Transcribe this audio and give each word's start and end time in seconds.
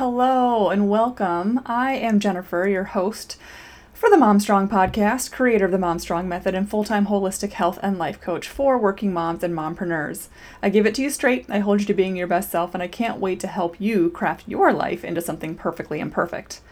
Hello 0.00 0.70
and 0.70 0.88
welcome. 0.88 1.60
I 1.66 1.92
am 1.92 2.20
Jennifer, 2.20 2.66
your 2.66 2.84
host 2.84 3.36
for 3.92 4.08
the 4.08 4.16
Mom 4.16 4.40
Strong 4.40 4.70
podcast, 4.70 5.30
creator 5.30 5.66
of 5.66 5.72
the 5.72 5.78
Mom 5.78 5.98
Strong 5.98 6.26
method, 6.26 6.54
and 6.54 6.66
full 6.66 6.84
time 6.84 7.08
holistic 7.08 7.52
health 7.52 7.78
and 7.82 7.98
life 7.98 8.18
coach 8.18 8.48
for 8.48 8.78
working 8.78 9.12
moms 9.12 9.44
and 9.44 9.54
mompreneurs. 9.54 10.28
I 10.62 10.70
give 10.70 10.86
it 10.86 10.94
to 10.94 11.02
you 11.02 11.10
straight, 11.10 11.44
I 11.50 11.58
hold 11.58 11.80
you 11.80 11.86
to 11.86 11.92
being 11.92 12.16
your 12.16 12.26
best 12.26 12.50
self, 12.50 12.72
and 12.72 12.82
I 12.82 12.88
can't 12.88 13.20
wait 13.20 13.40
to 13.40 13.46
help 13.46 13.78
you 13.78 14.08
craft 14.08 14.48
your 14.48 14.72
life 14.72 15.04
into 15.04 15.20
something 15.20 15.54
perfectly 15.54 16.00
imperfect. 16.00 16.62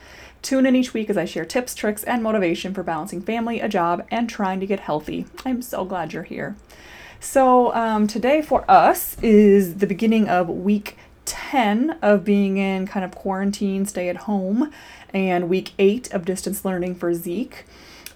Tune 0.40 0.64
in 0.64 0.74
each 0.74 0.94
week 0.94 1.10
as 1.10 1.18
I 1.18 1.26
share 1.26 1.44
tips, 1.44 1.74
tricks, 1.74 2.04
and 2.04 2.22
motivation 2.22 2.72
for 2.72 2.82
balancing 2.82 3.20
family, 3.20 3.60
a 3.60 3.68
job, 3.68 4.06
and 4.10 4.30
trying 4.30 4.58
to 4.60 4.66
get 4.66 4.80
healthy. 4.80 5.26
I'm 5.44 5.60
so 5.60 5.84
glad 5.84 6.14
you're 6.14 6.22
here. 6.22 6.56
So, 7.20 7.74
um, 7.74 8.06
today 8.06 8.40
for 8.40 8.64
us 8.70 9.20
is 9.20 9.74
the 9.74 9.86
beginning 9.86 10.28
of 10.28 10.48
week 10.48 10.96
10 11.50 11.98
of 12.02 12.24
being 12.24 12.58
in 12.58 12.86
kind 12.86 13.06
of 13.06 13.10
quarantine, 13.12 13.86
stay 13.86 14.10
at 14.10 14.16
home, 14.16 14.70
and 15.14 15.48
week 15.48 15.72
8 15.78 16.12
of 16.12 16.26
distance 16.26 16.62
learning 16.62 16.94
for 16.94 17.14
Zeke. 17.14 17.64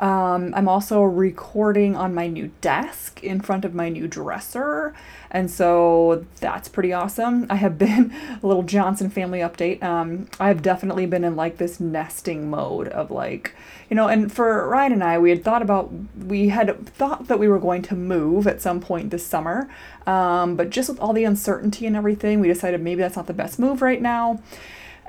Um, 0.02 0.52
I'm 0.56 0.66
also 0.66 1.00
recording 1.02 1.94
on 1.94 2.12
my 2.12 2.26
new 2.26 2.50
desk 2.60 3.22
in 3.22 3.40
front 3.40 3.64
of 3.64 3.72
my 3.72 3.88
new 3.88 4.08
dresser, 4.08 4.94
and 5.30 5.48
so 5.48 6.26
that's 6.40 6.68
pretty 6.68 6.92
awesome. 6.92 7.46
I 7.48 7.54
have 7.54 7.78
been 7.78 8.12
a 8.42 8.44
little 8.44 8.64
Johnson 8.64 9.10
family 9.10 9.38
update. 9.38 9.80
Um, 9.80 10.26
I 10.40 10.48
have 10.48 10.60
definitely 10.60 11.06
been 11.06 11.22
in 11.22 11.36
like 11.36 11.58
this 11.58 11.78
nesting 11.78 12.50
mode 12.50 12.88
of 12.88 13.12
like, 13.12 13.54
you 13.88 13.94
know, 13.94 14.08
and 14.08 14.32
for 14.32 14.68
Ryan 14.68 14.94
and 14.94 15.04
I, 15.04 15.20
we 15.20 15.30
had 15.30 15.44
thought 15.44 15.62
about, 15.62 15.92
we 16.18 16.48
had 16.48 16.84
thought 16.84 17.28
that 17.28 17.38
we 17.38 17.46
were 17.46 17.60
going 17.60 17.82
to 17.82 17.94
move 17.94 18.48
at 18.48 18.60
some 18.60 18.80
point 18.80 19.10
this 19.10 19.24
summer, 19.24 19.70
um, 20.08 20.56
but 20.56 20.70
just 20.70 20.88
with 20.88 20.98
all 20.98 21.12
the 21.12 21.22
uncertainty 21.22 21.86
and 21.86 21.94
everything, 21.94 22.40
we 22.40 22.48
decided 22.48 22.80
maybe 22.80 23.02
that's 23.02 23.14
not 23.14 23.28
the 23.28 23.32
best 23.32 23.56
move 23.56 23.80
right 23.80 24.02
now. 24.02 24.40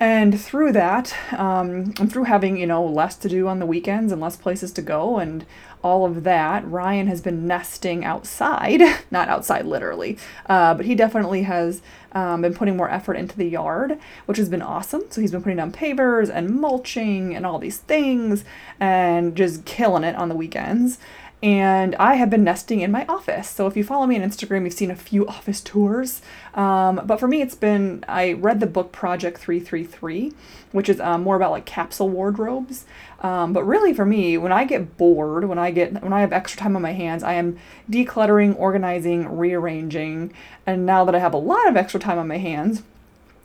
And 0.04 0.38
through 0.38 0.74
that, 0.74 1.16
um, 1.32 1.94
and 1.98 2.12
through 2.12 2.26
having, 2.26 2.58
you 2.58 2.68
know, 2.68 2.86
less 2.86 3.16
to 3.16 3.30
do 3.30 3.48
on 3.48 3.60
the 3.60 3.66
weekends 3.66 4.12
and 4.12 4.20
less 4.20 4.36
places 4.36 4.74
to 4.74 4.82
go 4.82 5.18
and 5.18 5.46
all 5.82 6.06
of 6.06 6.26
that, 6.26 6.70
Ryan 6.70 7.08
has 7.08 7.22
been 7.22 7.48
nesting 7.48 8.04
outside, 8.04 8.82
not 9.12 9.30
outside 9.30 9.66
literally, 9.66 10.18
uh, 10.50 10.74
but 10.74 10.86
he 10.86 10.94
definitely 10.94 11.44
has 11.44 11.82
um, 12.12 12.42
been 12.42 12.54
putting 12.54 12.76
more 12.76 12.90
effort 12.90 13.14
into 13.14 13.38
the 13.38 13.48
yard, 13.48 13.98
which 14.26 14.38
has 14.38 14.50
been 14.50 14.62
awesome. 14.62 15.04
So 15.10 15.22
he's 15.22 15.32
been 15.32 15.42
putting 15.42 15.56
down 15.56 15.72
pavers 15.72 16.30
and 16.30 16.50
mulching 16.50 17.34
and 17.34 17.46
all 17.46 17.58
these 17.58 17.78
things 17.78 18.44
and 18.82 19.38
just 19.38 19.64
killing 19.64 20.04
it 20.04 20.18
on 20.18 20.28
the 20.28 20.36
weekends 20.36 21.00
and 21.44 21.94
I 21.96 22.16
have 22.16 22.30
been 22.30 22.46
nesting 22.46 22.80
in 22.80 22.90
my 22.90 23.06
office. 23.08 23.50
So 23.50 23.68
if 23.68 23.76
you 23.76 23.84
follow 23.84 24.08
me 24.08 24.16
on 24.16 24.22
Instagram, 24.28 24.64
you've 24.64 24.74
seen 24.74 24.90
a 24.90 24.96
few 24.96 25.28
office 25.28 25.60
tours. 25.60 26.22
Um, 26.54 27.02
but 27.06 27.20
for 27.20 27.28
me, 27.28 27.42
it's 27.42 27.54
been 27.54 28.06
I 28.08 28.32
read 28.32 28.62
the 28.62 28.66
book 28.66 28.94
Project 28.94 29.40
333, 29.40 30.32
which 30.72 30.88
is 30.88 31.02
um, 31.02 31.24
more 31.24 31.36
about 31.36 31.52
like 31.52 31.66
capsule 31.66 32.08
wardrobes. 32.08 32.86
Um, 33.20 33.52
but 33.52 33.66
really, 33.66 33.94
for 33.94 34.06
me, 34.06 34.38
when 34.38 34.54
I 34.54 34.64
get 34.64 34.96
bored, 34.98 35.44
when 35.44 35.60
I 35.60 35.72
get 35.72 36.02
when 36.02 36.14
I 36.14 36.22
have 36.22 36.32
extra 36.32 36.58
time 36.58 36.78
on 36.78 36.82
my 36.82 36.94
hands, 36.94 37.24
I 37.24 37.34
am 37.34 37.60
decluttering, 37.92 38.58
organizing, 38.58 39.38
rearranging. 39.38 40.32
And 40.66 40.86
now 40.86 41.04
that 41.04 41.14
I 41.14 41.20
have 41.20 41.34
a 41.34 41.38
lot 41.38 41.68
of 41.68 41.76
extra 41.76 42.00
time 42.00 42.20
on 42.20 42.28
my 42.30 42.38
hands, 42.38 42.84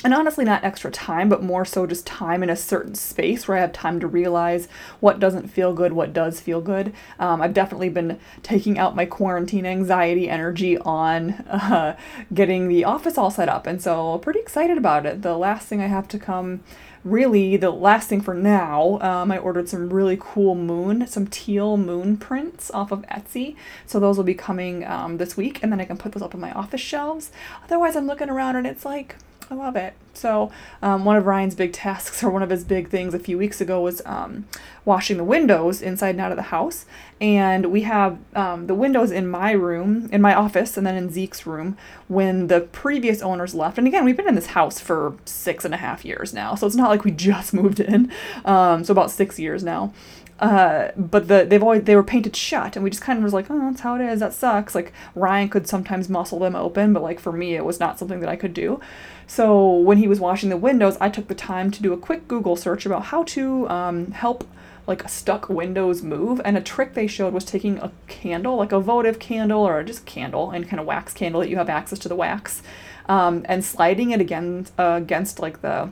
and 0.04 0.14
honestly 0.14 0.44
not 0.44 0.62
extra 0.62 0.90
time 0.90 1.28
but 1.28 1.42
more 1.42 1.64
so 1.64 1.86
just 1.86 2.06
time 2.06 2.42
in 2.42 2.50
a 2.50 2.56
certain 2.56 2.94
space 2.94 3.48
where 3.48 3.56
i 3.56 3.60
have 3.60 3.72
time 3.72 3.98
to 3.98 4.06
realize 4.06 4.68
what 5.00 5.18
doesn't 5.18 5.48
feel 5.48 5.72
good 5.72 5.92
what 5.92 6.12
does 6.12 6.40
feel 6.40 6.60
good. 6.60 6.92
Um, 7.18 7.42
i've 7.42 7.54
definitely 7.54 7.88
been 7.88 8.18
taking 8.42 8.78
out 8.78 8.94
my 8.96 9.06
quarantine 9.06 9.66
anxiety 9.66 10.28
energy 10.28 10.78
on 10.78 11.30
uh, 11.32 11.96
getting 12.32 12.68
the 12.68 12.84
office 12.84 13.18
all 13.18 13.30
set 13.30 13.48
up. 13.48 13.66
And 13.66 13.82
so 13.82 14.18
pretty 14.18 14.40
excited 14.40 14.78
about 14.78 15.06
it. 15.06 15.22
The 15.22 15.36
last 15.36 15.68
thing 15.68 15.80
i 15.80 15.86
have 15.86 16.08
to 16.08 16.18
come 16.18 16.60
really 17.04 17.56
the 17.56 17.70
last 17.70 18.08
thing 18.08 18.20
for 18.20 18.34
now 18.34 18.98
um, 19.00 19.30
i 19.30 19.38
ordered 19.38 19.68
some 19.68 19.88
really 19.88 20.18
cool 20.20 20.54
moon 20.54 21.06
some 21.06 21.26
teal 21.28 21.76
moon 21.76 22.16
prints 22.16 22.70
off 22.70 22.92
of 22.92 23.02
etsy. 23.02 23.56
So 23.86 23.98
those 23.98 24.16
will 24.16 24.24
be 24.24 24.34
coming 24.34 24.84
um, 24.84 25.16
this 25.16 25.36
week 25.36 25.60
and 25.62 25.72
then 25.72 25.80
i 25.80 25.84
can 25.84 25.96
put 25.96 26.12
those 26.12 26.22
up 26.22 26.34
on 26.34 26.40
my 26.40 26.52
office 26.52 26.80
shelves. 26.80 27.32
Otherwise 27.64 27.96
i'm 27.96 28.06
looking 28.06 28.30
around 28.30 28.56
and 28.56 28.66
it's 28.66 28.84
like 28.84 29.16
I 29.50 29.54
love 29.54 29.76
it. 29.76 29.94
So, 30.12 30.50
um, 30.82 31.04
one 31.04 31.16
of 31.16 31.24
Ryan's 31.24 31.54
big 31.54 31.72
tasks, 31.72 32.22
or 32.24 32.30
one 32.30 32.42
of 32.42 32.50
his 32.50 32.64
big 32.64 32.88
things 32.88 33.14
a 33.14 33.18
few 33.18 33.38
weeks 33.38 33.60
ago, 33.60 33.80
was 33.80 34.02
um, 34.04 34.46
washing 34.84 35.16
the 35.16 35.24
windows 35.24 35.80
inside 35.80 36.10
and 36.10 36.20
out 36.20 36.32
of 36.32 36.36
the 36.36 36.44
house. 36.44 36.84
And 37.20 37.66
we 37.66 37.82
have 37.82 38.18
um, 38.34 38.66
the 38.66 38.74
windows 38.74 39.10
in 39.10 39.28
my 39.28 39.52
room, 39.52 40.08
in 40.12 40.20
my 40.20 40.34
office, 40.34 40.76
and 40.76 40.86
then 40.86 40.96
in 40.96 41.10
Zeke's 41.10 41.46
room 41.46 41.76
when 42.08 42.48
the 42.48 42.60
previous 42.60 43.22
owners 43.22 43.54
left. 43.54 43.78
And 43.78 43.86
again, 43.86 44.04
we've 44.04 44.16
been 44.16 44.28
in 44.28 44.34
this 44.34 44.48
house 44.48 44.78
for 44.80 45.14
six 45.24 45.64
and 45.64 45.72
a 45.72 45.78
half 45.78 46.04
years 46.04 46.34
now, 46.34 46.54
so 46.54 46.66
it's 46.66 46.76
not 46.76 46.90
like 46.90 47.04
we 47.04 47.10
just 47.28 47.54
moved 47.54 47.80
in. 47.80 48.12
Um, 48.44 48.84
so, 48.84 48.92
about 48.92 49.10
six 49.10 49.38
years 49.38 49.62
now. 49.64 49.92
Uh, 50.40 50.92
but 50.96 51.26
the 51.26 51.44
they've 51.48 51.62
always 51.62 51.82
they 51.82 51.96
were 51.96 52.02
painted 52.04 52.36
shut, 52.36 52.76
and 52.76 52.84
we 52.84 52.90
just 52.90 53.02
kind 53.02 53.18
of 53.18 53.24
was 53.24 53.32
like, 53.32 53.50
oh, 53.50 53.58
that's 53.58 53.80
how 53.80 53.96
it 53.96 54.00
is. 54.00 54.20
That 54.20 54.32
sucks. 54.32 54.74
Like 54.74 54.92
Ryan 55.14 55.48
could 55.48 55.66
sometimes 55.66 56.08
muscle 56.08 56.38
them 56.38 56.54
open, 56.54 56.92
but 56.92 57.02
like 57.02 57.18
for 57.18 57.32
me, 57.32 57.56
it 57.56 57.64
was 57.64 57.80
not 57.80 57.98
something 57.98 58.20
that 58.20 58.28
I 58.28 58.36
could 58.36 58.54
do. 58.54 58.80
So 59.26 59.74
when 59.74 59.98
he 59.98 60.06
was 60.06 60.20
washing 60.20 60.48
the 60.48 60.56
windows, 60.56 60.96
I 61.00 61.08
took 61.08 61.28
the 61.28 61.34
time 61.34 61.70
to 61.72 61.82
do 61.82 61.92
a 61.92 61.96
quick 61.98 62.28
Google 62.28 62.56
search 62.56 62.86
about 62.86 63.06
how 63.06 63.24
to 63.24 63.68
um, 63.68 64.12
help 64.12 64.48
like 64.86 65.06
stuck 65.08 65.48
windows 65.48 66.02
move. 66.02 66.40
And 66.44 66.56
a 66.56 66.62
trick 66.62 66.94
they 66.94 67.06
showed 67.06 67.34
was 67.34 67.44
taking 67.44 67.78
a 67.78 67.90
candle, 68.06 68.56
like 68.56 68.72
a 68.72 68.80
votive 68.80 69.18
candle 69.18 69.66
or 69.66 69.82
just 69.82 70.06
candle, 70.06 70.50
and 70.50 70.68
kind 70.68 70.80
of 70.80 70.86
wax 70.86 71.12
candle 71.12 71.40
that 71.40 71.50
you 71.50 71.56
have 71.56 71.68
access 71.68 71.98
to 72.00 72.08
the 72.08 72.16
wax, 72.16 72.62
um, 73.06 73.44
and 73.46 73.64
sliding 73.64 74.12
it 74.12 74.20
again 74.20 74.66
uh, 74.78 74.94
against 75.02 75.40
like 75.40 75.62
the 75.62 75.90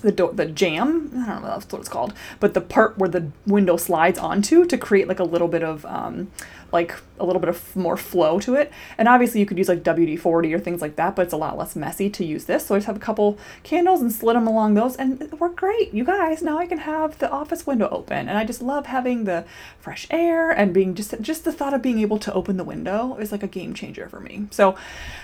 the 0.00 0.12
door, 0.12 0.32
the 0.32 0.46
jamb. 0.46 1.10
I 1.16 1.26
don't 1.26 1.42
know 1.42 1.48
that's 1.48 1.70
what 1.70 1.80
it's 1.80 1.88
called, 1.88 2.12
but 2.38 2.54
the 2.54 2.60
part 2.60 2.98
where 2.98 3.08
the 3.08 3.30
window 3.46 3.76
slides 3.76 4.18
onto 4.18 4.64
to 4.66 4.78
create 4.78 5.08
like 5.08 5.20
a 5.20 5.24
little 5.24 5.48
bit 5.48 5.62
of 5.62 5.84
um, 5.86 6.30
like 6.72 6.94
a 7.18 7.24
little 7.24 7.40
bit 7.40 7.48
of 7.48 7.76
more 7.76 7.96
flow 7.96 8.40
to 8.40 8.54
it. 8.54 8.72
And 8.96 9.08
obviously 9.08 9.40
you 9.40 9.46
could 9.46 9.58
use 9.58 9.68
like 9.68 9.82
WD-40 9.82 10.54
or 10.54 10.58
things 10.58 10.80
like 10.80 10.96
that, 10.96 11.14
but 11.14 11.22
it's 11.22 11.32
a 11.32 11.36
lot 11.36 11.58
less 11.58 11.76
messy 11.76 12.08
to 12.10 12.24
use 12.24 12.44
this. 12.44 12.66
So 12.66 12.74
I 12.74 12.78
just 12.78 12.86
have 12.86 12.96
a 12.96 13.00
couple 13.00 13.38
candles 13.62 14.00
and 14.00 14.12
slid 14.12 14.36
them 14.36 14.46
along 14.46 14.74
those 14.74 14.96
and 14.96 15.20
it 15.20 15.38
worked 15.38 15.56
great. 15.56 15.92
You 15.92 16.04
guys, 16.04 16.42
now 16.42 16.58
I 16.58 16.66
can 16.66 16.78
have 16.78 17.18
the 17.18 17.30
office 17.30 17.66
window 17.66 17.88
open. 17.90 18.28
And 18.28 18.38
I 18.38 18.44
just 18.44 18.62
love 18.62 18.86
having 18.86 19.24
the 19.24 19.44
fresh 19.78 20.06
air 20.10 20.50
and 20.50 20.72
being 20.72 20.94
just, 20.94 21.20
just 21.20 21.44
the 21.44 21.52
thought 21.52 21.74
of 21.74 21.82
being 21.82 22.00
able 22.00 22.18
to 22.18 22.32
open 22.32 22.56
the 22.56 22.64
window 22.64 23.16
is 23.16 23.32
like 23.32 23.42
a 23.42 23.48
game 23.48 23.74
changer 23.74 24.08
for 24.08 24.20
me. 24.20 24.46
So 24.50 24.76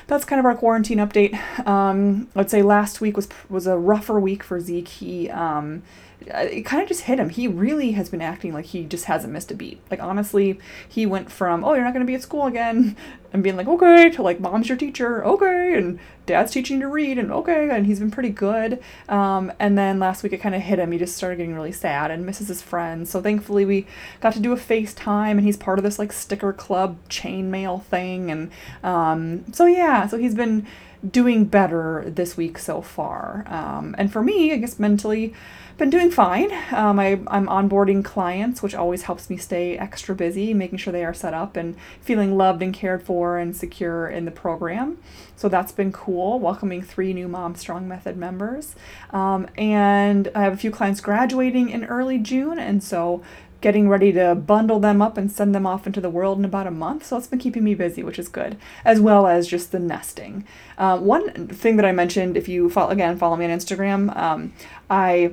that's 0.07 0.25
kind 0.25 0.39
of 0.39 0.47
our 0.47 0.55
quarantine 0.55 0.99
update. 0.99 1.37
Um, 1.67 2.29
I'd 2.37 2.51
say 2.51 2.63
last 2.63 3.01
week 3.01 3.17
was, 3.17 3.29
was 3.49 3.67
a 3.67 3.77
rougher 3.77 4.21
week 4.21 4.43
for 4.43 4.61
Zeke. 4.61 4.89
He, 4.89 5.31
um, 5.31 5.83
it 6.21 6.65
kind 6.65 6.83
of 6.83 6.89
just 6.89 7.03
hit 7.03 7.21
him. 7.21 7.29
He 7.29 7.47
really 7.47 7.93
has 7.93 8.09
been 8.09 8.23
acting 8.23 8.53
like 8.53 8.67
he 8.67 8.85
just 8.85 9.05
hasn't 9.05 9.33
missed 9.33 9.51
a 9.51 9.55
beat. 9.55 9.81
Like 9.91 10.03
honestly, 10.03 10.59
he 10.89 11.07
went 11.07 11.31
from 11.31 11.65
oh 11.65 11.75
you're 11.75 11.85
not 11.85 11.93
gonna 11.93 12.05
be 12.05 12.15
at 12.15 12.23
school 12.23 12.47
again, 12.47 12.97
and 13.33 13.43
being 13.43 13.57
like 13.57 13.69
okay 13.69 14.11
to 14.11 14.23
like 14.23 14.41
mom's 14.41 14.69
your 14.69 14.79
teacher, 14.79 15.25
okay, 15.25 15.75
and 15.77 15.99
dad's 16.25 16.53
teaching 16.53 16.77
you 16.77 16.83
to 16.83 16.89
read, 16.89 17.19
and 17.19 17.31
okay, 17.31 17.69
and 17.71 17.87
he's 17.87 18.01
been 18.01 18.11
pretty 18.11 18.31
good. 18.31 18.83
Um, 19.09 19.53
and 19.59 19.77
then 19.77 19.99
last 19.99 20.23
week 20.23 20.33
it 20.33 20.39
kind 20.39 20.55
of 20.55 20.63
hit 20.63 20.79
him. 20.79 20.91
He 20.93 20.99
just 20.99 21.17
started 21.17 21.37
getting 21.37 21.55
really 21.55 21.73
sad 21.73 22.11
and 22.11 22.25
misses 22.25 22.49
his 22.49 22.63
friends. 22.63 23.11
So 23.11 23.21
thankfully 23.21 23.65
we 23.65 23.87
got 24.21 24.33
to 24.33 24.41
do 24.41 24.53
a 24.53 24.57
FaceTime, 24.57 25.33
and 25.33 25.43
he's 25.43 25.57
part 25.57 25.79
of 25.79 25.85
this 25.85 25.99
like 25.99 26.13
sticker 26.13 26.53
club 26.53 26.97
chainmail 27.09 27.85
thing, 27.85 28.31
and 28.31 28.51
um, 28.83 29.45
so 29.53 29.67
yeah, 29.67 30.07
so 30.07 30.17
he's 30.17 30.35
been 30.35 30.67
doing 31.09 31.45
better 31.45 32.05
this 32.07 32.37
week 32.37 32.59
so 32.59 32.83
far. 32.83 33.45
Um, 33.47 33.95
and 33.99 34.13
for 34.13 34.23
me, 34.23 34.53
I 34.53 34.57
guess 34.57 34.79
mentally 34.79 35.35
been 35.79 35.91
doing 35.91 36.11
fine. 36.11 36.51
Um, 36.73 36.99
I, 36.99 37.21
I'm 37.27 37.47
onboarding 37.49 38.03
clients, 38.03 38.63
which 38.63 38.75
always 38.75 39.03
helps 39.03 39.29
me 39.29 39.37
stay 39.37 39.77
extra 39.77 40.15
busy, 40.15 40.55
making 40.55 40.79
sure 40.79 40.93
they 40.93 41.05
are 41.05 41.13
set 41.13 41.35
up 41.35 41.55
and 41.55 41.77
feeling 42.01 42.37
loved 42.37 42.63
and 42.63 42.73
cared 42.73 43.03
for 43.03 43.37
and 43.37 43.55
secure 43.55 44.09
in 44.09 44.25
the 44.25 44.31
program. 44.31 44.97
So 45.37 45.51
that's 45.51 45.73
been 45.73 45.93
cool, 45.93 46.41
welcoming 46.41 46.81
three 46.81 47.13
new 47.13 47.29
Mom 47.29 47.57
Strong 47.57 47.87
Method 47.87 48.17
members. 48.17 48.75
Um, 49.11 49.49
and 49.59 50.31
I 50.35 50.45
have 50.45 50.55
a 50.55 50.57
few 50.57 50.71
clients 50.71 51.03
graduating 51.03 51.69
in 51.69 51.85
early 51.85 52.19
June, 52.19 52.59
and 52.59 52.83
so 52.83 53.23
getting 53.67 53.89
ready 53.89 54.13
to 54.13 54.33
bundle 54.33 54.79
them 54.79 55.03
up 55.03 55.19
and 55.19 55.29
send 55.29 55.53
them 55.53 55.67
off 55.67 55.89
into 55.89 56.01
the 56.01 56.09
world 56.09 56.39
in 56.39 56.45
about 56.45 56.69
a 56.69 56.71
month. 56.71 57.05
So 57.05 57.17
it's 57.17 57.27
been 57.27 57.41
keeping 57.41 57.65
me 57.65 57.75
busy, 57.75 58.01
which 58.01 58.17
is 58.17 58.29
good, 58.29 58.57
as 58.85 59.01
well 59.01 59.27
as 59.27 59.49
just 59.49 59.73
the 59.73 59.81
nesting. 59.81 60.45
Uh, 60.79 60.97
one 60.99 61.49
thing 61.49 61.75
that 61.75 61.85
I 61.85 61.91
mentioned, 61.91 62.37
if 62.37 62.49
you 62.49 62.71
follow, 62.71 62.91
again 62.91 63.19
follow 63.19 63.35
me 63.35 63.45
on 63.45 63.51
Instagram, 63.51 64.17
um, 64.17 64.53
I 64.89 65.33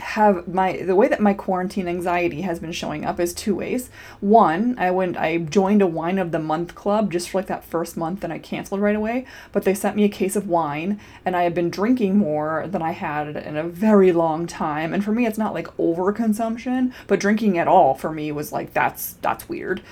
have 0.00 0.48
my 0.48 0.82
the 0.82 0.96
way 0.96 1.08
that 1.08 1.20
my 1.20 1.34
quarantine 1.34 1.88
anxiety 1.88 2.42
has 2.42 2.58
been 2.58 2.72
showing 2.72 3.04
up 3.04 3.20
is 3.20 3.32
two 3.32 3.54
ways. 3.54 3.90
One, 4.20 4.76
I 4.78 4.90
went 4.90 5.16
I 5.16 5.38
joined 5.38 5.82
a 5.82 5.86
wine 5.86 6.18
of 6.18 6.32
the 6.32 6.38
month 6.38 6.74
club 6.74 7.12
just 7.12 7.30
for 7.30 7.38
like 7.38 7.46
that 7.46 7.64
first 7.64 7.96
month 7.96 8.24
and 8.24 8.32
I 8.32 8.38
canceled 8.38 8.80
right 8.80 8.96
away, 8.96 9.26
but 9.52 9.64
they 9.64 9.74
sent 9.74 9.96
me 9.96 10.04
a 10.04 10.08
case 10.08 10.36
of 10.36 10.48
wine 10.48 11.00
and 11.24 11.36
I 11.36 11.42
have 11.44 11.54
been 11.54 11.70
drinking 11.70 12.16
more 12.16 12.66
than 12.66 12.82
I 12.82 12.92
had 12.92 13.36
in 13.36 13.56
a 13.56 13.64
very 13.68 14.12
long 14.12 14.46
time. 14.46 14.92
And 14.92 15.04
for 15.04 15.12
me 15.12 15.26
it's 15.26 15.38
not 15.38 15.54
like 15.54 15.68
overconsumption, 15.76 16.92
but 17.06 17.20
drinking 17.20 17.58
at 17.58 17.68
all 17.68 17.94
for 17.94 18.10
me 18.10 18.32
was 18.32 18.52
like 18.52 18.72
that's 18.72 19.14
that's 19.22 19.48
weird. 19.48 19.82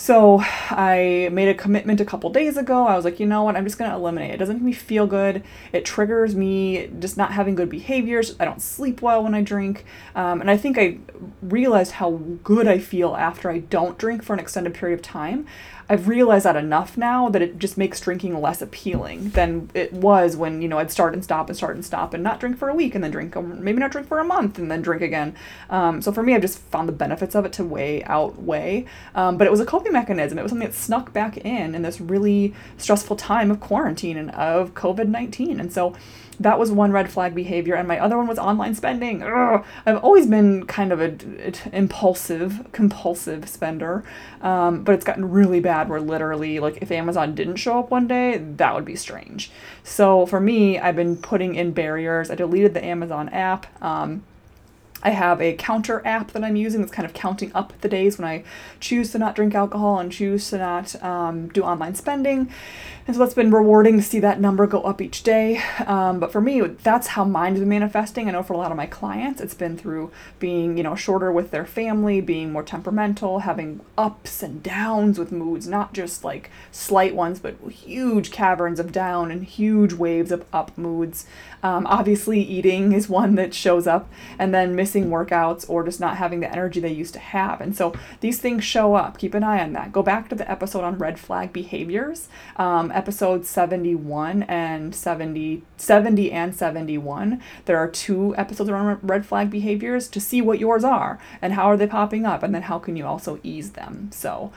So 0.00 0.40
I 0.70 1.28
made 1.32 1.48
a 1.48 1.54
commitment 1.54 2.00
a 2.00 2.04
couple 2.04 2.30
days 2.30 2.56
ago. 2.56 2.86
I 2.86 2.94
was 2.94 3.04
like, 3.04 3.18
you 3.18 3.26
know 3.26 3.42
what? 3.42 3.56
I'm 3.56 3.64
just 3.64 3.78
going 3.78 3.90
to 3.90 3.96
eliminate 3.96 4.30
it. 4.30 4.34
It 4.34 4.36
doesn't 4.36 4.58
make 4.58 4.62
me 4.62 4.72
feel 4.72 5.08
good. 5.08 5.42
It 5.72 5.84
triggers 5.84 6.36
me 6.36 6.88
just 7.00 7.16
not 7.16 7.32
having 7.32 7.56
good 7.56 7.68
behaviors. 7.68 8.36
I 8.38 8.44
don't 8.44 8.62
sleep 8.62 9.02
well 9.02 9.24
when 9.24 9.34
I 9.34 9.42
drink. 9.42 9.84
Um, 10.14 10.40
and 10.40 10.48
I 10.48 10.56
think 10.56 10.78
I 10.78 10.98
realized 11.42 11.92
how 11.94 12.12
good 12.44 12.68
I 12.68 12.78
feel 12.78 13.16
after 13.16 13.50
I 13.50 13.58
don't 13.58 13.98
drink 13.98 14.22
for 14.22 14.34
an 14.34 14.38
extended 14.38 14.72
period 14.72 15.00
of 15.00 15.02
time. 15.02 15.48
I've 15.90 16.06
realized 16.06 16.44
that 16.44 16.56
enough 16.56 16.98
now 16.98 17.30
that 17.30 17.40
it 17.40 17.58
just 17.58 17.78
makes 17.78 17.98
drinking 17.98 18.38
less 18.40 18.60
appealing 18.60 19.30
than 19.30 19.70
it 19.72 19.92
was 19.92 20.36
when, 20.36 20.60
you 20.60 20.68
know, 20.68 20.78
I'd 20.78 20.90
start 20.90 21.14
and 21.14 21.24
stop 21.24 21.48
and 21.48 21.56
start 21.56 21.76
and 21.76 21.84
stop 21.84 22.12
and 22.12 22.22
not 22.22 22.40
drink 22.40 22.58
for 22.58 22.68
a 22.68 22.74
week 22.74 22.94
and 22.94 23.02
then 23.02 23.10
drink, 23.10 23.34
maybe 23.36 23.78
not 23.78 23.90
drink 23.90 24.06
for 24.06 24.18
a 24.18 24.24
month 24.24 24.58
and 24.58 24.70
then 24.70 24.82
drink 24.82 25.00
again. 25.00 25.34
Um, 25.70 26.02
so 26.02 26.12
for 26.12 26.22
me, 26.22 26.34
I've 26.34 26.42
just 26.42 26.58
found 26.58 26.88
the 26.88 26.92
benefits 26.92 27.34
of 27.34 27.46
it 27.46 27.54
to 27.54 27.64
way 27.64 28.04
outweigh. 28.04 28.84
Um, 29.14 29.38
but 29.38 29.46
it 29.46 29.50
was 29.50 29.60
a 29.60 29.66
coping 29.66 29.92
mechanism. 29.92 30.38
It 30.38 30.42
was 30.42 30.50
something 30.50 30.68
that 30.68 30.74
snuck 30.74 31.14
back 31.14 31.38
in 31.38 31.74
in 31.74 31.80
this 31.80 32.00
really 32.00 32.54
stressful 32.76 33.16
time 33.16 33.50
of 33.50 33.60
quarantine 33.60 34.18
and 34.18 34.30
of 34.32 34.74
COVID 34.74 35.08
19. 35.08 35.58
And 35.58 35.72
so, 35.72 35.94
that 36.40 36.58
was 36.58 36.70
one 36.70 36.92
red 36.92 37.10
flag 37.10 37.34
behavior 37.34 37.74
and 37.74 37.88
my 37.88 37.98
other 37.98 38.16
one 38.16 38.26
was 38.26 38.38
online 38.38 38.74
spending. 38.74 39.22
Ugh. 39.22 39.64
i've 39.86 39.98
always 39.98 40.26
been 40.26 40.66
kind 40.66 40.92
of 40.92 41.00
an 41.00 41.54
impulsive 41.72 42.66
compulsive 42.72 43.48
spender 43.48 44.04
um, 44.40 44.84
but 44.84 44.94
it's 44.94 45.04
gotten 45.04 45.30
really 45.30 45.60
bad 45.60 45.88
where 45.88 46.00
literally 46.00 46.60
like 46.60 46.78
if 46.80 46.90
amazon 46.90 47.34
didn't 47.34 47.56
show 47.56 47.78
up 47.80 47.90
one 47.90 48.06
day 48.06 48.38
that 48.38 48.74
would 48.74 48.84
be 48.84 48.96
strange. 48.96 49.50
So 49.82 50.26
for 50.26 50.40
me 50.40 50.78
i've 50.78 50.96
been 50.96 51.16
putting 51.16 51.54
in 51.54 51.72
barriers. 51.72 52.30
I 52.30 52.34
deleted 52.34 52.74
the 52.74 52.84
amazon 52.84 53.28
app 53.30 53.66
um, 53.82 54.22
I 55.02 55.10
have 55.10 55.40
a 55.40 55.54
counter 55.54 56.02
app 56.04 56.32
that 56.32 56.42
I'm 56.42 56.56
using 56.56 56.80
that's 56.80 56.92
kind 56.92 57.06
of 57.06 57.14
counting 57.14 57.52
up 57.54 57.72
the 57.80 57.88
days 57.88 58.18
when 58.18 58.26
I 58.26 58.42
choose 58.80 59.12
to 59.12 59.18
not 59.18 59.36
drink 59.36 59.54
alcohol 59.54 59.98
and 60.00 60.10
choose 60.10 60.50
to 60.50 60.58
not 60.58 61.00
um, 61.02 61.48
do 61.48 61.62
online 61.62 61.94
spending. 61.94 62.50
And 63.06 63.16
so 63.16 63.20
that's 63.20 63.32
been 63.32 63.50
rewarding 63.50 63.96
to 63.96 64.02
see 64.02 64.20
that 64.20 64.38
number 64.38 64.66
go 64.66 64.82
up 64.82 65.00
each 65.00 65.22
day. 65.22 65.62
Um, 65.86 66.20
but 66.20 66.30
for 66.30 66.42
me, 66.42 66.60
that's 66.60 67.06
how 67.06 67.24
mine 67.24 67.52
has 67.52 67.60
been 67.60 67.68
manifesting. 67.70 68.28
I 68.28 68.32
know 68.32 68.42
for 68.42 68.52
a 68.52 68.58
lot 68.58 68.70
of 68.70 68.76
my 68.76 68.84
clients, 68.84 69.40
it's 69.40 69.54
been 69.54 69.78
through 69.78 70.10
being, 70.38 70.76
you 70.76 70.82
know, 70.82 70.94
shorter 70.94 71.32
with 71.32 71.50
their 71.50 71.64
family, 71.64 72.20
being 72.20 72.52
more 72.52 72.62
temperamental, 72.62 73.40
having 73.40 73.80
ups 73.96 74.42
and 74.42 74.62
downs 74.62 75.18
with 75.18 75.32
moods, 75.32 75.66
not 75.66 75.94
just 75.94 76.22
like 76.22 76.50
slight 76.70 77.14
ones, 77.14 77.38
but 77.38 77.56
huge 77.70 78.30
caverns 78.30 78.78
of 78.78 78.92
down 78.92 79.30
and 79.30 79.44
huge 79.44 79.94
waves 79.94 80.30
of 80.30 80.44
up 80.52 80.76
moods. 80.76 81.24
Um, 81.62 81.86
obviously, 81.86 82.40
eating 82.40 82.92
is 82.92 83.08
one 83.08 83.36
that 83.36 83.54
shows 83.54 83.86
up, 83.86 84.08
and 84.38 84.54
then 84.54 84.76
missing 84.76 84.87
workouts 84.94 85.68
or 85.68 85.84
just 85.84 86.00
not 86.00 86.16
having 86.16 86.40
the 86.40 86.50
energy 86.50 86.80
they 86.80 86.92
used 86.92 87.14
to 87.14 87.20
have. 87.20 87.60
And 87.60 87.76
so 87.76 87.94
these 88.20 88.38
things 88.38 88.64
show 88.64 88.94
up. 88.94 89.18
Keep 89.18 89.34
an 89.34 89.44
eye 89.44 89.62
on 89.62 89.72
that. 89.74 89.92
Go 89.92 90.02
back 90.02 90.28
to 90.28 90.34
the 90.34 90.50
episode 90.50 90.84
on 90.84 90.98
red 90.98 91.18
flag 91.18 91.52
behaviors, 91.52 92.28
um, 92.56 92.90
episode 92.92 93.46
71 93.46 94.42
and 94.44 94.94
70, 94.94 95.62
70 95.76 96.32
and 96.32 96.54
71. 96.54 97.42
There 97.64 97.78
are 97.78 97.88
two 97.88 98.34
episodes 98.36 98.70
around 98.70 98.98
red 99.02 99.26
flag 99.26 99.50
behaviors 99.50 100.08
to 100.08 100.20
see 100.20 100.42
what 100.42 100.58
yours 100.58 100.84
are 100.84 101.18
and 101.40 101.52
how 101.54 101.66
are 101.66 101.76
they 101.76 101.86
popping 101.86 102.24
up, 102.24 102.42
and 102.42 102.54
then 102.54 102.62
how 102.62 102.78
can 102.78 102.96
you 102.96 103.06
also 103.06 103.40
ease 103.42 103.72
them. 103.72 104.10
So, 104.12 104.52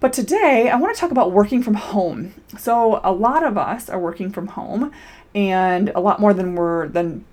but 0.00 0.12
today 0.12 0.68
I 0.68 0.76
want 0.76 0.94
to 0.94 1.00
talk 1.00 1.10
about 1.10 1.32
working 1.32 1.62
from 1.62 1.74
home. 1.74 2.34
So 2.58 3.00
a 3.02 3.12
lot 3.12 3.42
of 3.42 3.56
us 3.56 3.88
are 3.88 3.98
working 3.98 4.30
from 4.30 4.48
home 4.48 4.92
and 5.34 5.90
a 5.94 6.00
lot 6.00 6.20
more 6.20 6.34
than 6.34 6.54
we're 6.54 6.88
than 6.88 7.24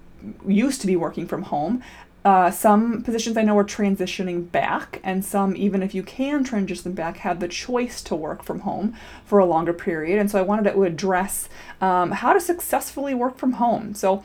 used 0.47 0.81
to 0.81 0.87
be 0.87 0.95
working 0.95 1.27
from 1.27 1.43
home. 1.43 1.81
Uh, 2.25 2.49
some 2.49 3.01
positions 3.01 3.35
I 3.35 3.41
know 3.41 3.57
are 3.57 3.65
transitioning 3.65 4.49
back, 4.49 5.01
and 5.03 5.25
some, 5.25 5.57
even 5.57 5.83
if 5.83 5.93
you 5.93 6.03
can 6.03 6.43
transition 6.45 6.93
back, 6.93 7.17
have 7.17 7.41
the 7.41 7.49
choice 7.49 8.01
to 8.03 8.15
work 8.15 8.43
from 8.43 8.61
home 8.61 8.95
for 9.25 9.39
a 9.39 9.45
longer 9.45 9.73
period. 9.73 10.19
And 10.19 10.31
so 10.31 10.39
I 10.39 10.41
wanted 10.41 10.71
to 10.71 10.83
address 10.83 11.49
um, 11.81 12.11
how 12.11 12.31
to 12.31 12.39
successfully 12.39 13.13
work 13.13 13.37
from 13.37 13.53
home. 13.53 13.93
So, 13.93 14.23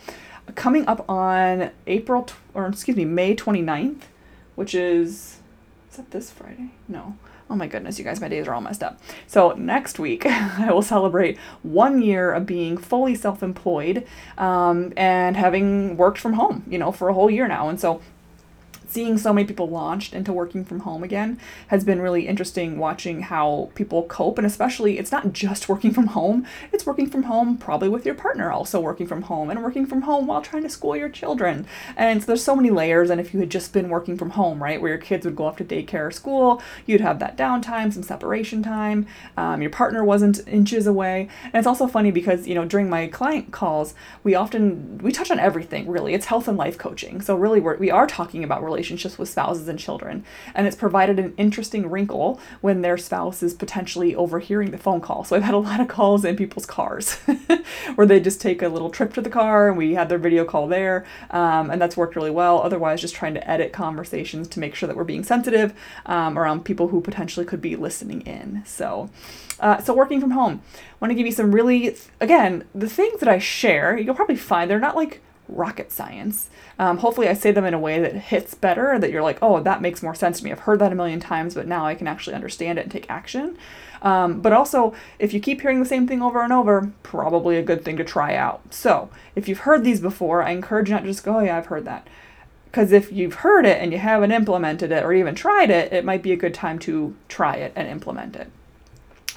coming 0.54 0.86
up 0.86 1.08
on 1.10 1.70
April, 1.86 2.28
or 2.54 2.68
excuse 2.68 2.96
me, 2.96 3.04
May 3.04 3.34
29th, 3.34 4.02
which 4.54 4.74
is, 4.74 5.40
is 5.90 5.96
that 5.96 6.10
this 6.12 6.30
Friday? 6.30 6.70
No. 6.86 7.16
Oh 7.50 7.56
my 7.56 7.66
goodness, 7.66 7.98
you 7.98 8.04
guys, 8.04 8.20
my 8.20 8.28
days 8.28 8.46
are 8.46 8.52
all 8.54 8.60
messed 8.60 8.82
up. 8.82 9.00
So, 9.26 9.52
next 9.52 9.98
week, 9.98 10.26
I 10.26 10.70
will 10.70 10.82
celebrate 10.82 11.38
one 11.62 12.02
year 12.02 12.32
of 12.32 12.44
being 12.44 12.76
fully 12.76 13.14
self 13.14 13.42
employed 13.42 14.06
um, 14.36 14.92
and 14.96 15.36
having 15.36 15.96
worked 15.96 16.18
from 16.18 16.34
home, 16.34 16.64
you 16.68 16.78
know, 16.78 16.92
for 16.92 17.08
a 17.08 17.14
whole 17.14 17.30
year 17.30 17.48
now. 17.48 17.68
And 17.68 17.80
so, 17.80 18.02
seeing 18.88 19.18
so 19.18 19.32
many 19.32 19.46
people 19.46 19.68
launched 19.68 20.14
into 20.14 20.32
working 20.32 20.64
from 20.64 20.80
home 20.80 21.02
again 21.02 21.38
has 21.68 21.84
been 21.84 22.00
really 22.00 22.26
interesting 22.26 22.78
watching 22.78 23.22
how 23.22 23.70
people 23.74 24.02
cope 24.04 24.38
and 24.38 24.46
especially 24.46 24.98
it's 24.98 25.12
not 25.12 25.32
just 25.32 25.68
working 25.68 25.92
from 25.92 26.08
home 26.08 26.46
it's 26.72 26.86
working 26.86 27.08
from 27.08 27.24
home 27.24 27.56
probably 27.56 27.88
with 27.88 28.06
your 28.06 28.14
partner 28.14 28.50
also 28.50 28.80
working 28.80 29.06
from 29.06 29.22
home 29.22 29.50
and 29.50 29.62
working 29.62 29.86
from 29.86 30.02
home 30.02 30.26
while 30.26 30.42
trying 30.42 30.62
to 30.62 30.68
school 30.68 30.96
your 30.96 31.08
children. 31.08 31.66
And 31.96 32.20
so 32.20 32.26
there's 32.26 32.42
so 32.42 32.56
many 32.56 32.70
layers 32.70 33.10
and 33.10 33.20
if 33.20 33.32
you 33.32 33.40
had 33.40 33.50
just 33.50 33.72
been 33.72 33.88
working 33.88 34.16
from 34.16 34.30
home 34.30 34.62
right 34.62 34.80
where 34.80 34.90
your 34.90 34.98
kids 34.98 35.24
would 35.24 35.36
go 35.36 35.44
off 35.44 35.56
to 35.56 35.64
daycare 35.64 36.08
or 36.08 36.10
school 36.10 36.62
you'd 36.86 37.00
have 37.00 37.18
that 37.18 37.36
downtime 37.36 37.92
some 37.92 38.02
separation 38.02 38.62
time 38.62 39.06
um, 39.36 39.60
your 39.60 39.70
partner 39.70 40.04
wasn't 40.04 40.46
inches 40.48 40.86
away. 40.86 41.28
And 41.44 41.54
it's 41.54 41.66
also 41.66 41.86
funny 41.86 42.10
because 42.10 42.46
you 42.48 42.54
know 42.54 42.64
during 42.64 42.88
my 42.88 43.06
client 43.08 43.52
calls 43.52 43.94
we 44.24 44.34
often 44.34 44.98
we 44.98 45.12
touch 45.12 45.30
on 45.30 45.38
everything 45.38 45.88
really. 45.88 46.14
It's 46.14 46.26
health 46.26 46.48
and 46.48 46.56
life 46.56 46.78
coaching. 46.78 47.20
So 47.20 47.36
really 47.36 47.60
we're, 47.60 47.76
we 47.76 47.90
are 47.90 48.06
talking 48.06 48.42
about 48.44 48.62
relationships 48.62 48.77
relationships 48.78 49.18
with 49.18 49.28
spouses 49.28 49.66
and 49.66 49.76
children. 49.76 50.24
And 50.54 50.64
it's 50.64 50.76
provided 50.76 51.18
an 51.18 51.34
interesting 51.36 51.90
wrinkle 51.90 52.40
when 52.60 52.82
their 52.82 52.96
spouse 52.96 53.42
is 53.42 53.52
potentially 53.52 54.14
overhearing 54.14 54.70
the 54.70 54.78
phone 54.78 55.00
call. 55.00 55.24
So 55.24 55.34
I've 55.34 55.42
had 55.42 55.54
a 55.54 55.58
lot 55.58 55.80
of 55.80 55.88
calls 55.88 56.24
in 56.24 56.36
people's 56.36 56.64
cars 56.64 57.14
where 57.96 58.06
they 58.06 58.20
just 58.20 58.40
take 58.40 58.62
a 58.62 58.68
little 58.68 58.88
trip 58.88 59.12
to 59.14 59.20
the 59.20 59.30
car 59.30 59.68
and 59.68 59.76
we 59.76 59.94
had 59.94 60.08
their 60.08 60.18
video 60.18 60.44
call 60.44 60.68
there. 60.68 61.04
Um, 61.30 61.70
and 61.72 61.82
that's 61.82 61.96
worked 61.96 62.14
really 62.14 62.30
well. 62.30 62.62
Otherwise, 62.62 63.00
just 63.00 63.16
trying 63.16 63.34
to 63.34 63.50
edit 63.50 63.72
conversations 63.72 64.46
to 64.48 64.60
make 64.60 64.76
sure 64.76 64.86
that 64.86 64.96
we're 64.96 65.02
being 65.02 65.24
sensitive 65.24 65.74
um, 66.06 66.38
around 66.38 66.64
people 66.64 66.88
who 66.88 67.00
potentially 67.00 67.44
could 67.44 67.60
be 67.60 67.74
listening 67.74 68.20
in. 68.20 68.62
So, 68.64 69.10
uh, 69.58 69.82
so 69.82 69.92
working 69.92 70.20
from 70.20 70.30
home, 70.30 70.62
I 70.72 70.96
want 71.00 71.10
to 71.10 71.16
give 71.16 71.26
you 71.26 71.32
some 71.32 71.52
really, 71.52 71.96
again, 72.20 72.62
the 72.76 72.88
things 72.88 73.18
that 73.18 73.28
I 73.28 73.40
share, 73.40 73.98
you'll 73.98 74.14
probably 74.14 74.36
find 74.36 74.70
they're 74.70 74.78
not 74.78 74.94
like 74.94 75.20
rocket 75.48 75.90
science. 75.90 76.50
Um, 76.78 76.98
hopefully, 76.98 77.28
I 77.28 77.34
say 77.34 77.50
them 77.50 77.64
in 77.64 77.74
a 77.74 77.78
way 77.78 78.00
that 78.00 78.14
hits 78.14 78.54
better, 78.54 78.98
that 78.98 79.10
you're 79.10 79.22
like, 79.22 79.38
oh, 79.42 79.60
that 79.60 79.82
makes 79.82 80.02
more 80.02 80.14
sense 80.14 80.38
to 80.38 80.44
me. 80.44 80.52
I've 80.52 80.60
heard 80.60 80.78
that 80.78 80.92
a 80.92 80.94
million 80.94 81.20
times, 81.20 81.54
but 81.54 81.66
now 81.66 81.86
I 81.86 81.94
can 81.94 82.06
actually 82.06 82.34
understand 82.34 82.78
it 82.78 82.82
and 82.82 82.92
take 82.92 83.10
action. 83.10 83.56
Um, 84.02 84.40
but 84.40 84.52
also, 84.52 84.94
if 85.18 85.32
you 85.32 85.40
keep 85.40 85.60
hearing 85.60 85.80
the 85.80 85.86
same 85.86 86.06
thing 86.06 86.22
over 86.22 86.42
and 86.42 86.52
over, 86.52 86.92
probably 87.02 87.56
a 87.56 87.62
good 87.62 87.84
thing 87.84 87.96
to 87.96 88.04
try 88.04 88.34
out. 88.34 88.72
So, 88.72 89.10
if 89.34 89.48
you've 89.48 89.60
heard 89.60 89.84
these 89.84 90.00
before, 90.00 90.42
I 90.42 90.50
encourage 90.50 90.88
you 90.88 90.94
not 90.94 91.02
to 91.02 91.08
just 91.08 91.24
go, 91.24 91.38
oh, 91.38 91.40
yeah, 91.40 91.56
I've 91.56 91.66
heard 91.66 91.84
that. 91.86 92.06
Because 92.66 92.92
if 92.92 93.10
you've 93.10 93.34
heard 93.34 93.64
it 93.64 93.80
and 93.80 93.92
you 93.92 93.98
haven't 93.98 94.30
implemented 94.30 94.92
it 94.92 95.02
or 95.02 95.12
even 95.12 95.34
tried 95.34 95.70
it, 95.70 95.92
it 95.92 96.04
might 96.04 96.22
be 96.22 96.32
a 96.32 96.36
good 96.36 96.54
time 96.54 96.78
to 96.80 97.16
try 97.26 97.56
it 97.56 97.72
and 97.74 97.88
implement 97.88 98.36
it. 98.36 98.50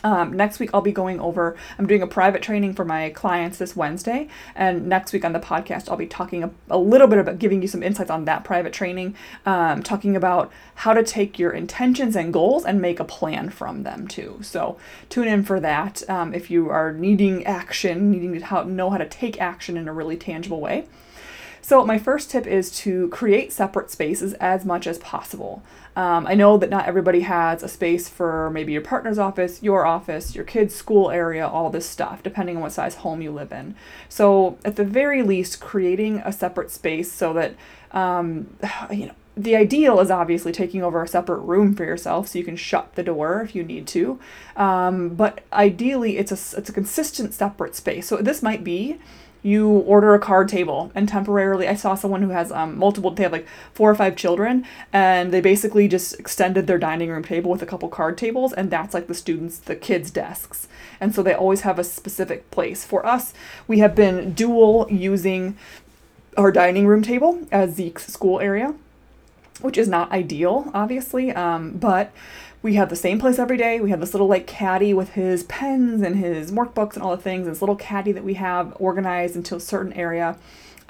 Um, 0.04 0.34
next 0.34 0.60
week, 0.60 0.70
I'll 0.74 0.82
be 0.82 0.92
going 0.92 1.20
over, 1.20 1.56
I'm 1.78 1.88
doing 1.88 2.02
a 2.02 2.08
private 2.08 2.42
training 2.42 2.74
for 2.74 2.86
my 2.86 3.10
clients 3.12 3.58
this 3.58 3.76
Wednesday. 3.76 4.28
And 4.56 4.88
next 4.88 5.14
week 5.14 5.26
on 5.26 5.34
the 5.34 5.40
podcast, 5.40 5.90
I'll 5.90 5.98
be 5.98 6.08
talking 6.08 6.44
a, 6.44 6.52
a 6.70 6.78
little 6.78 7.08
bit 7.08 7.20
about 7.20 7.40
giving 7.40 7.62
you 7.62 7.68
some 7.68 7.84
insights 7.84 8.10
on 8.10 8.26
that 8.26 8.44
private 8.44 8.74
training, 8.74 9.16
um, 9.46 9.84
talking 9.84 10.16
about 10.16 10.52
how 10.76 10.94
to 10.94 11.04
take 11.04 11.38
your 11.38 11.52
intentions 11.52 12.16
and 12.16 12.34
goals 12.34 12.66
and 12.66 12.82
make 12.82 13.00
a 13.00 13.06
plan 13.06 13.50
from 13.50 13.84
them 13.84 14.08
too. 14.08 14.40
So 14.42 14.78
tune 15.10 15.28
in 15.28 15.44
for 15.44 15.60
that 15.60 16.08
um, 16.10 16.34
if 16.34 16.50
you 16.50 16.70
are 16.70 16.94
needing 16.94 17.46
action, 17.46 18.12
needing 18.12 18.34
to 18.34 18.46
how, 18.46 18.64
know 18.64 18.90
how 18.90 18.98
to 18.98 19.08
take 19.08 19.40
action 19.40 19.78
in 19.78 19.88
a 19.88 19.94
really 19.94 20.18
tangible 20.18 20.60
way. 20.60 20.86
So, 21.64 21.86
my 21.86 22.00
first 22.00 22.32
tip 22.32 22.48
is 22.48 22.72
to 22.80 23.08
create 23.10 23.54
separate 23.54 23.92
spaces 23.92 24.34
as 24.36 24.66
much 24.66 24.88
as 24.88 24.98
possible. 24.98 25.62
Um, 25.96 26.26
I 26.26 26.34
know 26.34 26.58
that 26.58 26.70
not 26.70 26.86
everybody 26.86 27.22
has 27.22 27.62
a 27.62 27.68
space 27.68 28.10
for 28.10 28.50
maybe 28.50 28.74
your 28.74 28.82
partner's 28.82 29.20
office, 29.20 29.62
your 29.62 29.86
office, 29.86 30.34
your 30.34 30.44
kid's 30.44 30.74
school 30.74 31.12
area, 31.12 31.48
all 31.48 31.70
this 31.70 31.86
stuff, 31.86 32.24
depending 32.24 32.56
on 32.56 32.64
what 32.64 32.72
size 32.72 32.96
home 32.96 33.22
you 33.22 33.32
live 33.32 33.52
in. 33.52 33.76
So, 34.10 34.58
at 34.66 34.76
the 34.76 34.84
very 34.84 35.22
least, 35.22 35.60
creating 35.60 36.18
a 36.26 36.34
separate 36.34 36.72
space 36.72 37.12
so 37.12 37.32
that, 37.34 37.56
um, 37.92 38.56
you 38.92 39.08
know, 39.08 39.16
the 39.38 39.56
ideal 39.56 40.00
is 40.00 40.12
obviously 40.12 40.52
taking 40.52 40.84
over 40.84 41.02
a 41.02 41.08
separate 41.08 41.40
room 41.40 41.74
for 41.74 41.86
yourself 41.86 42.28
so 42.28 42.40
you 42.40 42.44
can 42.44 42.58
shut 42.58 42.96
the 42.96 43.04
door 43.04 43.42
if 43.42 43.56
you 43.56 43.64
need 43.64 43.88
to. 43.88 44.20
Um, 44.58 45.10
but 45.10 45.44
ideally, 45.54 46.18
it's 46.18 46.32
a, 46.32 46.58
it's 46.58 46.70
a 46.70 46.74
consistent 46.74 47.34
separate 47.34 47.76
space. 47.76 48.08
So, 48.08 48.18
this 48.18 48.42
might 48.42 48.64
be 48.64 49.00
you 49.44 49.70
order 49.70 50.14
a 50.14 50.20
card 50.20 50.48
table 50.48 50.92
and 50.94 51.10
temporarily 51.10 51.68
i 51.68 51.74
saw 51.74 51.96
someone 51.96 52.22
who 52.22 52.30
has 52.30 52.52
um, 52.52 52.78
multiple 52.78 53.10
they 53.12 53.24
have 53.24 53.32
like 53.32 53.48
four 53.74 53.90
or 53.90 53.96
five 53.96 54.16
children 54.16 54.66
and 54.94 55.32
they 55.32 55.42
basically 55.42 55.88
just 55.88 56.20
extended 56.20 56.68
their 56.68 56.78
dining 56.78 57.10
room 57.10 57.24
table 57.24 57.52
with 57.52 57.62
a 57.62 57.66
couple 57.66 57.90
card 57.90 58.18
tables 58.18 58.54
and 58.54 58.70
that's 58.72 58.94
like 58.94 59.08
the 59.08 59.14
students 59.14 59.60
the 59.60 59.76
kids 59.76 60.12
desks. 60.12 60.68
And 61.00 61.16
so 61.16 61.24
they 61.24 61.34
always 61.34 61.62
have 61.62 61.80
a 61.80 61.84
specific 61.84 62.50
place. 62.52 62.86
For 62.86 63.06
us 63.06 63.34
we 63.68 63.80
have 63.80 63.96
been 63.96 64.34
dual 64.34 64.88
using 64.90 65.58
our 66.38 66.52
dining 66.52 66.88
room 66.88 67.02
table 67.02 67.48
as 67.52 67.76
the 67.76 67.94
school 67.98 68.40
area 68.40 68.74
which 69.60 69.78
is 69.78 69.88
not 69.88 70.12
ideal 70.12 70.72
obviously 70.74 71.32
um, 71.32 71.72
but 71.72 72.12
we 72.62 72.76
have 72.76 72.90
the 72.90 72.96
same 72.96 73.20
place 73.20 73.40
every 73.40 73.58
day. 73.58 73.80
We 73.80 73.90
have 73.90 74.00
this 74.00 74.14
little 74.14 74.28
like 74.28 74.46
caddy 74.46 74.94
with 74.94 75.12
his 75.12 75.44
pens 75.46 76.02
and 76.02 76.16
his 76.18 76.52
workbooks 76.52 76.94
and 76.94 77.04
all 77.04 77.16
the 77.16 77.22
things. 77.22 77.48
This 77.48 77.62
little 77.62 77.76
caddy 77.76 78.12
that 78.12 78.24
we 78.24 78.36
have 78.36 78.76
organized 78.80 79.36
into 79.36 79.56
a 79.56 79.60
certain 79.60 79.94
area. 79.94 80.38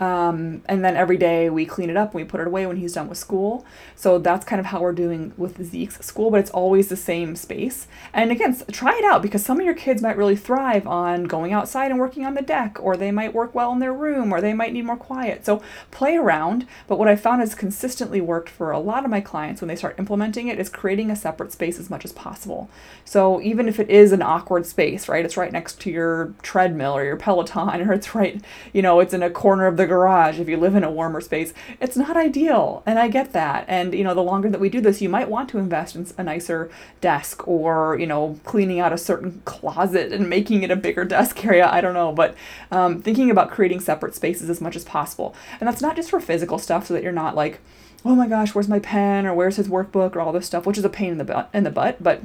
Um, 0.01 0.63
and 0.65 0.83
then 0.83 0.97
every 0.97 1.15
day 1.15 1.47
we 1.51 1.63
clean 1.63 1.91
it 1.91 1.95
up 1.95 2.09
and 2.09 2.15
we 2.15 2.23
put 2.23 2.41
it 2.41 2.47
away 2.47 2.65
when 2.65 2.77
he's 2.77 2.93
done 2.93 3.07
with 3.07 3.19
school. 3.19 3.63
So 3.95 4.17
that's 4.17 4.43
kind 4.43 4.59
of 4.59 4.65
how 4.65 4.81
we're 4.81 4.93
doing 4.93 5.31
with 5.37 5.63
Zeke's 5.63 6.03
school, 6.03 6.31
but 6.31 6.39
it's 6.39 6.49
always 6.49 6.87
the 6.87 6.97
same 6.97 7.35
space. 7.35 7.85
And 8.11 8.31
again, 8.31 8.59
try 8.71 8.97
it 8.97 9.05
out 9.05 9.21
because 9.21 9.45
some 9.45 9.59
of 9.59 9.65
your 9.65 9.75
kids 9.75 10.01
might 10.01 10.17
really 10.17 10.35
thrive 10.35 10.87
on 10.87 11.25
going 11.25 11.53
outside 11.53 11.91
and 11.91 11.99
working 11.99 12.25
on 12.25 12.33
the 12.33 12.41
deck, 12.41 12.77
or 12.81 12.97
they 12.97 13.11
might 13.11 13.35
work 13.35 13.53
well 13.53 13.71
in 13.73 13.77
their 13.77 13.93
room, 13.93 14.33
or 14.33 14.41
they 14.41 14.53
might 14.53 14.73
need 14.73 14.85
more 14.85 14.97
quiet. 14.97 15.45
So 15.45 15.61
play 15.91 16.15
around. 16.15 16.65
But 16.87 16.97
what 16.97 17.07
I 17.07 17.15
found 17.15 17.41
has 17.41 17.53
consistently 17.53 18.21
worked 18.21 18.49
for 18.49 18.71
a 18.71 18.79
lot 18.79 19.05
of 19.05 19.11
my 19.11 19.21
clients 19.21 19.61
when 19.61 19.67
they 19.67 19.75
start 19.75 19.99
implementing 19.99 20.47
it 20.47 20.57
is 20.57 20.67
creating 20.67 21.11
a 21.11 21.15
separate 21.15 21.51
space 21.51 21.77
as 21.77 21.91
much 21.91 22.05
as 22.05 22.11
possible. 22.11 22.71
So 23.05 23.39
even 23.41 23.69
if 23.69 23.79
it 23.79 23.89
is 23.91 24.11
an 24.13 24.23
awkward 24.23 24.65
space, 24.65 25.07
right? 25.07 25.23
It's 25.23 25.37
right 25.37 25.51
next 25.51 25.79
to 25.81 25.91
your 25.91 26.33
treadmill 26.41 26.97
or 26.97 27.05
your 27.05 27.17
Peloton, 27.17 27.81
or 27.87 27.93
it's 27.93 28.15
right, 28.15 28.41
you 28.73 28.81
know, 28.81 28.99
it's 28.99 29.13
in 29.13 29.21
a 29.21 29.29
corner 29.29 29.67
of 29.67 29.77
the 29.77 29.90
garage 29.91 30.39
if 30.39 30.47
you 30.47 30.57
live 30.57 30.75
in 30.75 30.83
a 30.83 30.89
warmer 30.89 31.21
space. 31.21 31.53
It's 31.79 31.97
not 31.97 32.15
ideal, 32.15 32.81
and 32.85 32.97
I 32.97 33.07
get 33.09 33.33
that. 33.33 33.65
And 33.67 33.93
you 33.93 34.03
know, 34.05 34.13
the 34.13 34.23
longer 34.31 34.49
that 34.49 34.61
we 34.61 34.69
do 34.69 34.79
this, 34.79 35.01
you 35.01 35.09
might 35.09 35.29
want 35.29 35.49
to 35.49 35.57
invest 35.57 35.95
in 35.95 36.07
a 36.17 36.23
nicer 36.23 36.71
desk 37.01 37.47
or 37.47 37.97
you 37.99 38.07
know, 38.07 38.39
cleaning 38.45 38.79
out 38.79 38.93
a 38.93 38.97
certain 38.97 39.41
closet 39.45 40.13
and 40.13 40.29
making 40.29 40.63
it 40.63 40.71
a 40.71 40.75
bigger 40.75 41.03
desk 41.05 41.43
area. 41.45 41.67
I 41.69 41.81
don't 41.81 41.93
know, 41.93 42.11
but 42.11 42.35
um, 42.71 43.01
thinking 43.01 43.29
about 43.29 43.51
creating 43.51 43.81
separate 43.81 44.15
spaces 44.15 44.49
as 44.49 44.61
much 44.61 44.75
as 44.75 44.85
possible, 44.85 45.35
and 45.59 45.67
that's 45.67 45.81
not 45.81 45.95
just 45.95 46.09
for 46.09 46.19
physical 46.19 46.57
stuff, 46.57 46.87
so 46.87 46.93
that 46.93 47.03
you're 47.03 47.11
not 47.11 47.35
like, 47.35 47.59
oh 48.05 48.15
my 48.15 48.27
gosh, 48.27 48.55
where's 48.55 48.69
my 48.69 48.79
pen 48.79 49.25
or 49.25 49.33
where's 49.33 49.57
his 49.57 49.67
workbook 49.67 50.15
or 50.15 50.21
all 50.21 50.31
this 50.31 50.45
stuff, 50.45 50.65
which 50.65 50.77
is 50.77 50.85
a 50.85 50.89
pain 50.89 51.11
in 51.11 51.17
the 51.17 51.25
butt 51.25 51.49
in 51.53 51.63
the 51.63 51.69
butt, 51.69 52.01
but 52.01 52.21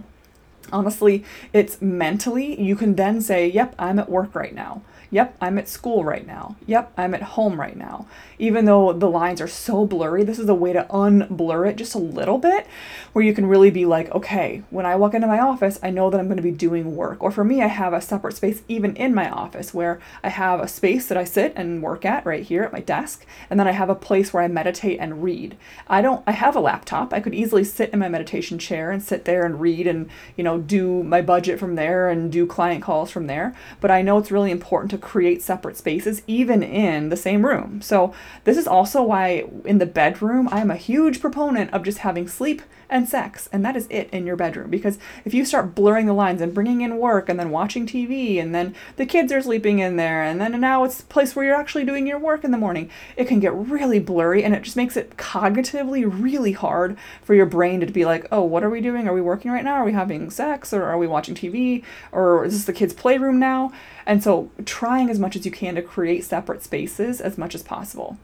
honestly, 0.72 1.24
it's 1.52 1.80
mentally, 1.80 2.60
you 2.60 2.76
can 2.76 2.94
then 2.94 3.20
say, 3.20 3.48
yep, 3.48 3.74
I'm 3.78 3.98
at 3.98 4.08
work 4.08 4.34
right 4.34 4.54
now. 4.54 4.82
Yep, 5.10 5.36
I'm 5.40 5.58
at 5.58 5.68
school 5.68 6.04
right 6.04 6.26
now. 6.26 6.56
Yep, 6.66 6.92
I'm 6.96 7.14
at 7.14 7.22
home 7.22 7.60
right 7.60 7.76
now. 7.76 8.06
Even 8.38 8.64
though 8.64 8.92
the 8.92 9.08
lines 9.08 9.40
are 9.40 9.48
so 9.48 9.86
blurry, 9.86 10.24
this 10.24 10.38
is 10.38 10.48
a 10.48 10.54
way 10.54 10.72
to 10.72 10.86
unblur 10.90 11.68
it 11.68 11.76
just 11.76 11.94
a 11.94 11.98
little 11.98 12.38
bit 12.38 12.66
where 13.12 13.24
you 13.24 13.32
can 13.32 13.46
really 13.46 13.70
be 13.70 13.86
like, 13.86 14.14
okay, 14.14 14.62
when 14.70 14.84
I 14.84 14.96
walk 14.96 15.14
into 15.14 15.26
my 15.26 15.38
office, 15.38 15.78
I 15.82 15.90
know 15.90 16.10
that 16.10 16.18
I'm 16.18 16.26
going 16.26 16.36
to 16.36 16.42
be 16.42 16.50
doing 16.50 16.96
work. 16.96 17.22
Or 17.22 17.30
for 17.30 17.44
me, 17.44 17.62
I 17.62 17.68
have 17.68 17.92
a 17.92 18.00
separate 18.00 18.36
space 18.36 18.62
even 18.68 18.94
in 18.96 19.14
my 19.14 19.30
office 19.30 19.72
where 19.72 20.00
I 20.22 20.28
have 20.28 20.60
a 20.60 20.68
space 20.68 21.06
that 21.06 21.16
I 21.16 21.24
sit 21.24 21.52
and 21.56 21.82
work 21.82 22.04
at 22.04 22.26
right 22.26 22.42
here 22.42 22.62
at 22.62 22.72
my 22.72 22.80
desk, 22.80 23.24
and 23.48 23.58
then 23.58 23.68
I 23.68 23.72
have 23.72 23.88
a 23.88 23.94
place 23.94 24.32
where 24.32 24.42
I 24.42 24.48
meditate 24.48 24.98
and 25.00 25.22
read. 25.22 25.56
I 25.88 26.02
don't 26.02 26.22
I 26.26 26.32
have 26.32 26.56
a 26.56 26.60
laptop. 26.60 27.12
I 27.12 27.20
could 27.20 27.34
easily 27.34 27.64
sit 27.64 27.90
in 27.90 27.98
my 27.98 28.08
meditation 28.08 28.58
chair 28.58 28.90
and 28.90 29.02
sit 29.02 29.24
there 29.24 29.44
and 29.46 29.60
read 29.60 29.86
and, 29.86 30.10
you 30.36 30.44
know, 30.44 30.58
do 30.58 31.02
my 31.02 31.22
budget 31.22 31.58
from 31.58 31.76
there 31.76 32.08
and 32.08 32.30
do 32.30 32.46
client 32.46 32.82
calls 32.82 33.10
from 33.10 33.26
there, 33.26 33.54
but 33.80 33.90
I 33.90 34.02
know 34.02 34.18
it's 34.18 34.30
really 34.30 34.50
important 34.50 34.90
to 34.90 34.95
to 34.96 35.06
create 35.06 35.42
separate 35.42 35.76
spaces 35.76 36.22
even 36.26 36.62
in 36.62 37.08
the 37.08 37.16
same 37.16 37.44
room. 37.44 37.80
So, 37.82 38.12
this 38.44 38.56
is 38.56 38.66
also 38.66 39.02
why 39.02 39.44
in 39.64 39.78
the 39.78 39.86
bedroom, 39.86 40.48
I 40.50 40.60
am 40.60 40.70
a 40.70 40.76
huge 40.76 41.20
proponent 41.20 41.72
of 41.72 41.82
just 41.82 41.98
having 41.98 42.28
sleep 42.28 42.62
and 42.88 43.08
sex, 43.08 43.48
and 43.52 43.64
that 43.64 43.76
is 43.76 43.86
it 43.90 44.08
in 44.10 44.26
your 44.26 44.36
bedroom. 44.36 44.70
Because 44.70 44.98
if 45.24 45.34
you 45.34 45.44
start 45.44 45.74
blurring 45.74 46.06
the 46.06 46.12
lines 46.12 46.40
and 46.40 46.54
bringing 46.54 46.80
in 46.80 46.98
work 46.98 47.28
and 47.28 47.38
then 47.38 47.50
watching 47.50 47.86
TV, 47.86 48.40
and 48.40 48.54
then 48.54 48.74
the 48.96 49.06
kids 49.06 49.32
are 49.32 49.42
sleeping 49.42 49.78
in 49.78 49.96
there, 49.96 50.22
and 50.22 50.40
then 50.40 50.60
now 50.60 50.84
it's 50.84 51.00
a 51.00 51.04
place 51.04 51.34
where 51.34 51.44
you're 51.44 51.54
actually 51.54 51.84
doing 51.84 52.06
your 52.06 52.18
work 52.18 52.44
in 52.44 52.50
the 52.50 52.58
morning, 52.58 52.90
it 53.16 53.26
can 53.26 53.40
get 53.40 53.54
really 53.54 53.98
blurry 53.98 54.44
and 54.44 54.54
it 54.54 54.62
just 54.62 54.76
makes 54.76 54.96
it 54.96 55.16
cognitively 55.16 56.04
really 56.06 56.52
hard 56.52 56.96
for 57.22 57.34
your 57.34 57.46
brain 57.46 57.80
to 57.80 57.86
be 57.86 58.04
like, 58.04 58.26
oh, 58.30 58.42
what 58.42 58.62
are 58.62 58.70
we 58.70 58.80
doing? 58.80 59.08
Are 59.08 59.14
we 59.14 59.20
working 59.20 59.50
right 59.50 59.64
now? 59.64 59.74
Are 59.74 59.84
we 59.84 59.92
having 59.92 60.30
sex? 60.30 60.72
Or 60.72 60.84
are 60.84 60.98
we 60.98 61.06
watching 61.06 61.34
TV? 61.34 61.82
Or 62.12 62.44
is 62.44 62.52
this 62.52 62.64
the 62.64 62.72
kids' 62.72 62.94
playroom 62.94 63.38
now? 63.38 63.72
And 64.06 64.22
so, 64.22 64.50
trying 64.64 65.10
as 65.10 65.18
much 65.18 65.34
as 65.34 65.44
you 65.44 65.50
can 65.50 65.74
to 65.74 65.82
create 65.82 66.24
separate 66.24 66.62
spaces 66.62 67.20
as 67.20 67.36
much 67.36 67.54
as 67.54 67.62
possible. 67.62 68.18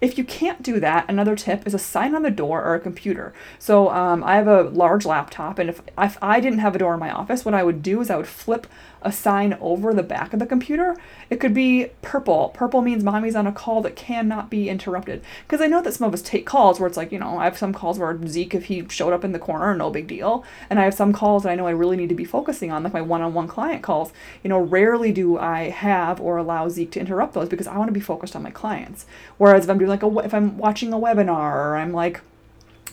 If 0.00 0.16
you 0.16 0.24
can't 0.24 0.62
do 0.62 0.78
that, 0.80 1.06
another 1.08 1.34
tip 1.34 1.66
is 1.66 1.74
a 1.74 1.78
sign 1.78 2.14
on 2.14 2.22
the 2.22 2.30
door 2.30 2.62
or 2.62 2.74
a 2.74 2.80
computer. 2.80 3.32
So 3.58 3.90
um, 3.90 4.22
I 4.22 4.36
have 4.36 4.46
a 4.46 4.62
large 4.62 5.04
laptop, 5.04 5.58
and 5.58 5.68
if, 5.68 5.80
if 5.98 6.16
I 6.22 6.40
didn't 6.40 6.60
have 6.60 6.76
a 6.76 6.78
door 6.78 6.94
in 6.94 7.00
my 7.00 7.10
office, 7.10 7.44
what 7.44 7.54
I 7.54 7.64
would 7.64 7.82
do 7.82 8.00
is 8.00 8.10
I 8.10 8.16
would 8.16 8.28
flip 8.28 8.66
a 9.02 9.12
sign 9.12 9.56
over 9.60 9.94
the 9.94 10.02
back 10.02 10.32
of 10.32 10.38
the 10.38 10.46
computer. 10.46 10.96
It 11.30 11.40
could 11.40 11.54
be 11.54 11.90
purple. 12.02 12.50
Purple 12.54 12.82
means 12.82 13.04
mommy's 13.04 13.36
on 13.36 13.46
a 13.46 13.52
call 13.52 13.82
that 13.82 13.96
cannot 13.96 14.50
be 14.50 14.68
interrupted. 14.68 15.22
Because 15.46 15.60
I 15.60 15.66
know 15.66 15.82
that 15.82 15.94
some 15.94 16.06
of 16.06 16.14
us 16.14 16.22
take 16.22 16.46
calls 16.46 16.80
where 16.80 16.86
it's 16.86 16.96
like, 16.96 17.12
you 17.12 17.18
know, 17.18 17.38
I 17.38 17.44
have 17.44 17.58
some 17.58 17.72
calls 17.72 17.98
where 17.98 18.18
Zeke, 18.26 18.54
if 18.54 18.66
he 18.66 18.86
showed 18.88 19.12
up 19.12 19.24
in 19.24 19.32
the 19.32 19.38
corner, 19.38 19.74
no 19.74 19.90
big 19.90 20.06
deal. 20.06 20.44
And 20.70 20.80
I 20.80 20.84
have 20.84 20.94
some 20.94 21.12
calls 21.12 21.42
that 21.42 21.50
I 21.50 21.54
know 21.54 21.66
I 21.66 21.72
really 21.72 21.96
need 21.96 22.08
to 22.08 22.14
be 22.14 22.24
focusing 22.24 22.70
on, 22.72 22.82
like 22.82 22.92
my 22.92 23.02
one 23.02 23.22
on 23.22 23.34
one 23.34 23.48
client 23.48 23.82
calls. 23.82 24.12
You 24.42 24.48
know, 24.48 24.58
rarely 24.58 25.12
do 25.12 25.38
I 25.38 25.70
have 25.70 26.20
or 26.20 26.36
allow 26.36 26.68
Zeke 26.68 26.90
to 26.92 27.00
interrupt 27.00 27.34
those 27.34 27.48
because 27.48 27.66
I 27.66 27.76
want 27.76 27.88
to 27.88 27.92
be 27.92 28.00
focused 28.00 28.34
on 28.34 28.42
my 28.42 28.50
clients. 28.50 29.06
Whereas 29.36 29.64
if 29.64 29.70
I'm 29.70 29.78
doing 29.78 29.90
like 29.90 30.02
a, 30.02 30.18
if 30.18 30.34
I'm 30.34 30.58
watching 30.58 30.92
a 30.92 30.98
webinar 30.98 31.52
or 31.54 31.76
I'm 31.76 31.92
like, 31.92 32.20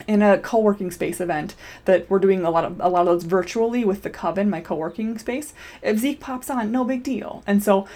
in 0.07 0.21
a 0.21 0.37
co-working 0.37 0.91
space 0.91 1.21
event 1.21 1.55
that 1.85 2.09
we're 2.09 2.19
doing 2.19 2.43
a 2.43 2.49
lot 2.49 2.65
of 2.65 2.79
a 2.79 2.89
lot 2.89 3.01
of 3.01 3.07
those 3.07 3.23
virtually 3.23 3.85
with 3.85 4.03
the 4.03 4.09
COVID 4.09 4.47
my 4.47 4.61
co-working 4.61 5.17
space 5.17 5.53
if 5.81 5.99
zeke 5.99 6.19
pops 6.19 6.49
on 6.49 6.71
no 6.71 6.83
big 6.83 7.03
deal 7.03 7.43
and 7.47 7.63
so 7.63 7.87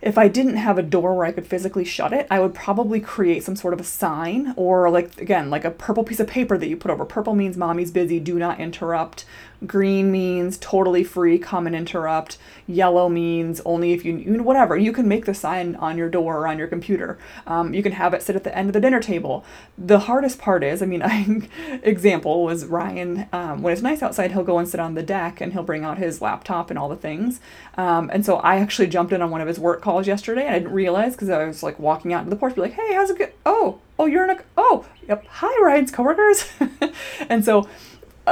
if 0.00 0.16
I 0.16 0.28
didn't 0.28 0.56
have 0.56 0.78
a 0.78 0.82
door 0.82 1.14
where 1.14 1.26
I 1.26 1.32
could 1.32 1.46
physically 1.46 1.84
shut 1.84 2.12
it, 2.12 2.26
I 2.30 2.38
would 2.38 2.54
probably 2.54 3.00
create 3.00 3.42
some 3.42 3.56
sort 3.56 3.74
of 3.74 3.80
a 3.80 3.84
sign 3.84 4.54
or 4.56 4.90
like 4.90 5.20
again, 5.20 5.50
like 5.50 5.64
a 5.64 5.72
purple 5.72 6.04
piece 6.04 6.20
of 6.20 6.28
paper 6.28 6.56
that 6.56 6.68
you 6.68 6.76
put 6.76 6.90
over. 6.90 7.04
Purple 7.04 7.34
means 7.34 7.56
mommy's 7.56 7.90
busy, 7.90 8.20
do 8.20 8.38
not 8.38 8.60
interrupt. 8.60 9.24
Green 9.66 10.12
means 10.12 10.56
totally 10.58 11.02
free, 11.02 11.38
come 11.38 11.66
and 11.66 11.74
interrupt. 11.74 12.38
Yellow 12.66 13.08
means 13.08 13.60
only 13.64 13.92
if 13.92 14.04
you, 14.04 14.42
whatever. 14.42 14.76
You 14.76 14.92
can 14.92 15.08
make 15.08 15.24
the 15.24 15.34
sign 15.34 15.74
on 15.76 15.98
your 15.98 16.08
door 16.08 16.38
or 16.38 16.46
on 16.46 16.58
your 16.58 16.68
computer. 16.68 17.18
Um, 17.46 17.74
you 17.74 17.82
can 17.82 17.92
have 17.92 18.14
it 18.14 18.22
sit 18.22 18.36
at 18.36 18.44
the 18.44 18.56
end 18.56 18.68
of 18.68 18.72
the 18.72 18.80
dinner 18.80 19.00
table. 19.00 19.44
The 19.76 20.00
hardest 20.00 20.38
part 20.38 20.62
is, 20.62 20.80
I 20.80 20.86
mean, 20.86 21.02
I, 21.04 21.48
example 21.82 22.44
was 22.44 22.66
Ryan, 22.66 23.26
um, 23.32 23.62
when 23.62 23.72
it's 23.72 23.82
nice 23.82 24.02
outside, 24.02 24.32
he'll 24.32 24.44
go 24.44 24.58
and 24.58 24.68
sit 24.68 24.78
on 24.78 24.94
the 24.94 25.02
deck 25.02 25.40
and 25.40 25.52
he'll 25.52 25.64
bring 25.64 25.84
out 25.84 25.98
his 25.98 26.22
laptop 26.22 26.70
and 26.70 26.78
all 26.78 26.88
the 26.88 26.96
things. 26.96 27.40
Um, 27.76 28.10
and 28.12 28.24
so 28.24 28.36
I 28.36 28.56
actually 28.56 28.88
jumped 28.88 29.12
in 29.12 29.22
on 29.22 29.30
one 29.30 29.40
of 29.40 29.48
his 29.48 29.58
work 29.58 29.82
calls 29.82 30.06
yesterday 30.06 30.46
and 30.46 30.54
I 30.54 30.58
didn't 30.60 30.74
realize 30.74 31.12
because 31.12 31.30
I 31.30 31.44
was 31.44 31.64
like 31.64 31.78
walking 31.80 32.12
out 32.12 32.24
to 32.24 32.30
the 32.30 32.36
porch, 32.36 32.54
be 32.54 32.60
like, 32.60 32.74
hey, 32.74 32.94
how's 32.94 33.10
it 33.10 33.18
go? 33.18 33.28
Oh, 33.44 33.80
oh, 33.98 34.06
you're 34.06 34.24
in 34.24 34.30
a, 34.30 34.40
oh, 34.56 34.86
yep, 35.08 35.26
hi, 35.26 35.52
Ryan's 35.62 35.90
coworkers. 35.90 36.48
and 37.28 37.44
so 37.44 37.68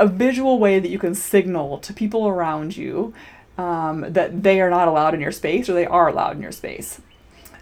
a 0.01 0.07
visual 0.07 0.59
way 0.59 0.79
that 0.79 0.89
you 0.89 0.99
can 0.99 1.15
signal 1.15 1.79
to 1.79 1.93
people 1.93 2.29
around 2.29 2.77
you 2.77 3.15
um, 3.59 4.05
that 4.13 4.43
they 4.43 4.61
are 4.61 4.71
not 4.71 4.89
allowed 4.89 5.15
in 5.15 5.21
your 5.21 5.33
space 5.33 5.69
or 5.69 5.73
they 5.73 5.87
are 5.87 6.09
allowed 6.09 6.37
in 6.37 6.43
your 6.43 6.53
space. 6.53 7.01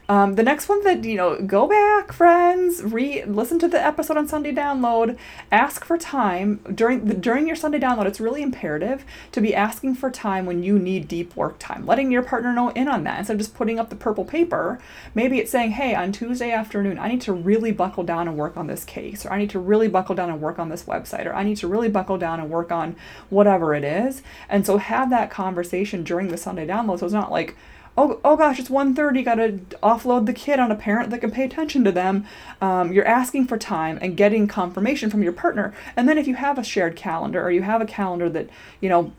Um, 0.06 0.34
the 0.34 0.42
next 0.42 0.68
one 0.68 0.84
that 0.84 1.02
you 1.04 1.16
know, 1.16 1.40
go 1.40 1.66
back, 1.66 2.12
friends, 2.12 2.82
re 2.82 3.24
listen 3.24 3.58
to 3.60 3.68
the 3.68 3.82
episode 3.82 4.18
on 4.18 4.28
Sunday 4.28 4.52
download. 4.52 5.16
Ask 5.50 5.82
for 5.82 5.96
time 5.96 6.60
during 6.74 7.06
the, 7.06 7.14
during 7.14 7.46
your 7.46 7.56
Sunday 7.56 7.78
download. 7.78 8.04
It's 8.04 8.20
really 8.20 8.42
imperative 8.42 9.06
to 9.32 9.40
be 9.40 9.54
asking 9.54 9.94
for 9.94 10.10
time 10.10 10.44
when 10.44 10.62
you 10.62 10.78
need 10.78 11.08
deep 11.08 11.34
work 11.34 11.58
time. 11.58 11.86
Letting 11.86 12.12
your 12.12 12.22
partner 12.22 12.52
know 12.52 12.68
in 12.70 12.86
on 12.86 13.04
that 13.04 13.18
instead 13.20 13.34
of 13.34 13.40
just 13.40 13.54
putting 13.54 13.78
up 13.78 13.88
the 13.88 13.96
purple 13.96 14.26
paper. 14.26 14.78
Maybe 15.14 15.38
it's 15.38 15.50
saying, 15.50 15.70
"Hey, 15.70 15.94
on 15.94 16.12
Tuesday 16.12 16.50
afternoon, 16.50 16.98
I 16.98 17.08
need 17.08 17.22
to 17.22 17.32
really 17.32 17.72
buckle 17.72 18.04
down 18.04 18.28
and 18.28 18.36
work 18.36 18.58
on 18.58 18.66
this 18.66 18.84
case, 18.84 19.24
or 19.24 19.32
I 19.32 19.38
need 19.38 19.50
to 19.50 19.58
really 19.58 19.88
buckle 19.88 20.14
down 20.14 20.28
and 20.28 20.40
work 20.40 20.58
on 20.58 20.68
this 20.68 20.84
website, 20.84 21.24
or 21.24 21.34
I 21.34 21.44
need 21.44 21.56
to 21.58 21.68
really 21.68 21.88
buckle 21.88 22.18
down 22.18 22.40
and 22.40 22.50
work 22.50 22.70
on 22.70 22.94
whatever 23.30 23.74
it 23.74 23.84
is." 23.84 24.22
And 24.50 24.66
so 24.66 24.76
have 24.76 25.08
that 25.08 25.30
conversation 25.30 26.04
during 26.04 26.28
the 26.28 26.36
Sunday 26.36 26.66
download. 26.66 26.98
So 26.98 27.06
it's 27.06 27.14
not 27.14 27.32
like 27.32 27.56
oh, 27.96 28.20
oh 28.24 28.36
gosh, 28.36 28.58
it's 28.58 28.68
1.30, 28.68 29.24
got 29.24 29.34
to 29.36 29.52
offload 29.82 30.26
the 30.26 30.32
kid 30.32 30.58
on 30.58 30.70
a 30.70 30.74
parent 30.74 31.10
that 31.10 31.20
can 31.20 31.30
pay 31.30 31.44
attention 31.44 31.84
to 31.84 31.92
them. 31.92 32.26
Um, 32.60 32.92
you're 32.92 33.06
asking 33.06 33.46
for 33.46 33.56
time 33.56 33.98
and 34.02 34.16
getting 34.16 34.48
confirmation 34.48 35.10
from 35.10 35.22
your 35.22 35.32
partner. 35.32 35.74
And 35.96 36.08
then 36.08 36.18
if 36.18 36.26
you 36.26 36.34
have 36.34 36.58
a 36.58 36.64
shared 36.64 36.96
calendar 36.96 37.42
or 37.42 37.50
you 37.50 37.62
have 37.62 37.80
a 37.80 37.86
calendar 37.86 38.28
that, 38.30 38.48
you 38.80 38.88
know, 38.88 39.12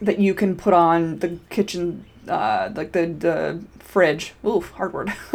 that 0.00 0.18
you 0.18 0.34
can 0.34 0.56
put 0.56 0.72
on 0.72 1.18
the 1.18 1.38
kitchen, 1.50 2.04
uh, 2.28 2.70
like 2.74 2.92
the, 2.92 3.06
the 3.06 3.62
fridge, 3.78 4.34
oof, 4.46 4.70
hard 4.72 4.92
word, 4.92 5.12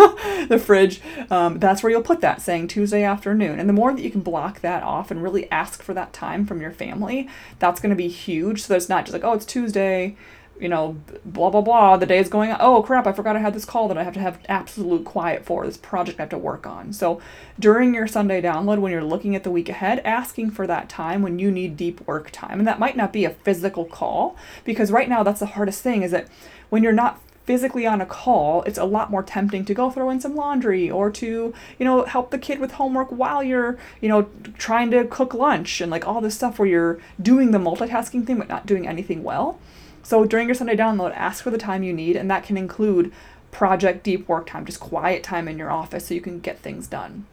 the 0.48 0.62
fridge, 0.64 1.02
um, 1.30 1.60
that's 1.60 1.84
where 1.84 1.92
you'll 1.92 2.02
put 2.02 2.22
that, 2.22 2.42
saying 2.42 2.68
Tuesday 2.68 3.04
afternoon. 3.04 3.60
And 3.60 3.68
the 3.68 3.74
more 3.74 3.94
that 3.94 4.02
you 4.02 4.10
can 4.10 4.22
block 4.22 4.62
that 4.62 4.84
off 4.84 5.12
and 5.12 5.22
really 5.22 5.52
ask 5.52 5.84
for 5.84 5.94
that 5.94 6.14
time 6.14 6.46
from 6.46 6.62
your 6.62 6.72
family, 6.72 7.28
that's 7.60 7.80
going 7.80 7.90
to 7.90 7.96
be 7.96 8.08
huge. 8.08 8.64
So 8.64 8.76
it's 8.76 8.90
not 8.90 9.06
just 9.06 9.14
like, 9.14 9.24
oh, 9.24 9.34
it's 9.34 9.46
Tuesday, 9.46 10.16
you 10.60 10.70
know, 10.70 10.98
blah, 11.26 11.50
blah, 11.50 11.62
blah, 11.62 11.98
the 11.98 12.06
day 12.06 12.20
is 12.20 12.30
going. 12.30 12.56
Oh, 12.60 12.82
crap, 12.84 13.08
I 13.08 13.12
forgot 13.12 13.36
I 13.36 13.40
had 13.40 13.54
this 13.54 13.66
call 13.66 13.88
that 13.88 13.98
I 13.98 14.04
have 14.04 14.14
to 14.14 14.20
have 14.20 14.40
absolute 14.48 15.04
quiet 15.04 15.46
for, 15.46 15.66
this 15.66 15.78
project 15.78 16.20
I 16.20 16.24
have 16.24 16.30
to 16.30 16.38
work 16.38 16.66
on. 16.66 16.94
So 16.94 17.22
during 17.60 17.94
your 17.94 18.08
Sunday 18.08 18.42
download, 18.42 18.80
when 18.80 18.92
you're 18.92 19.04
looking 19.04 19.36
at 19.36 19.44
the 19.44 19.52
week 19.52 19.70
ahead, 19.70 20.00
asking 20.06 20.52
for 20.52 20.68
that 20.68 20.90
time 20.90 21.22
when 21.22 21.40
you 21.40 21.52
need 21.52 21.76
deep 21.76 22.06
work 22.08 22.30
time. 22.32 22.60
And 22.60 22.68
that 22.68 22.80
might 22.80 22.96
not 22.96 23.12
be 23.12 23.26
a 23.26 23.32
physical 23.32 23.86
call, 23.86 24.38
because 24.64 24.92
right 24.92 25.10
now 25.10 25.24
that's 25.24 25.40
the 25.40 25.48
hardest 25.48 25.82
thing 25.82 26.04
is 26.04 26.12
that 26.12 26.28
when 26.70 26.84
you're 26.84 26.94
not 26.94 27.20
physically 27.46 27.86
on 27.86 28.00
a 28.00 28.06
call, 28.06 28.64
it's 28.64 28.78
a 28.78 28.86
lot 28.86 29.12
more 29.12 29.22
tempting 29.22 29.66
to 29.66 29.74
go 29.74 29.90
throw 29.90 30.10
in 30.10 30.22
some 30.22 30.34
laundry 30.34 30.90
or 30.90 31.12
to, 31.12 31.54
you 31.78 31.86
know, 31.86 32.06
help 32.06 32.32
the 32.32 32.38
kid 32.38 32.58
with 32.58 32.74
homework 32.74 33.10
while 33.10 33.44
you're, 33.44 33.78
you 34.00 34.08
know, 34.08 34.30
trying 34.58 34.90
to 34.92 35.04
cook 35.04 35.34
lunch 35.34 35.82
and 35.82 35.92
like 35.92 36.08
all 36.08 36.22
this 36.22 36.36
stuff 36.36 36.58
where 36.58 36.68
you're 36.70 37.02
doing 37.22 37.52
the 37.52 37.58
multitasking 37.58 38.26
thing 38.26 38.38
but 38.38 38.48
not 38.48 38.66
doing 38.66 38.88
anything 38.88 39.24
well. 39.24 39.60
So 40.04 40.26
during 40.26 40.48
your 40.48 40.56
Sunday 40.56 40.76
download, 40.76 41.16
ask 41.16 41.44
for 41.44 41.50
the 41.50 41.58
time 41.58 41.82
you 41.82 41.94
need, 41.94 42.16
and 42.16 42.30
that 42.30 42.44
can 42.44 42.58
include 42.58 43.12
project 43.52 44.04
deep 44.04 44.28
work 44.28 44.48
time, 44.48 44.66
just 44.66 44.80
quiet 44.80 45.24
time 45.24 45.48
in 45.48 45.58
your 45.58 45.72
office 45.72 46.08
so 46.08 46.14
you 46.14 46.22
can 46.22 46.40
get 46.40 46.60
things 46.60 46.88
done 46.88 47.26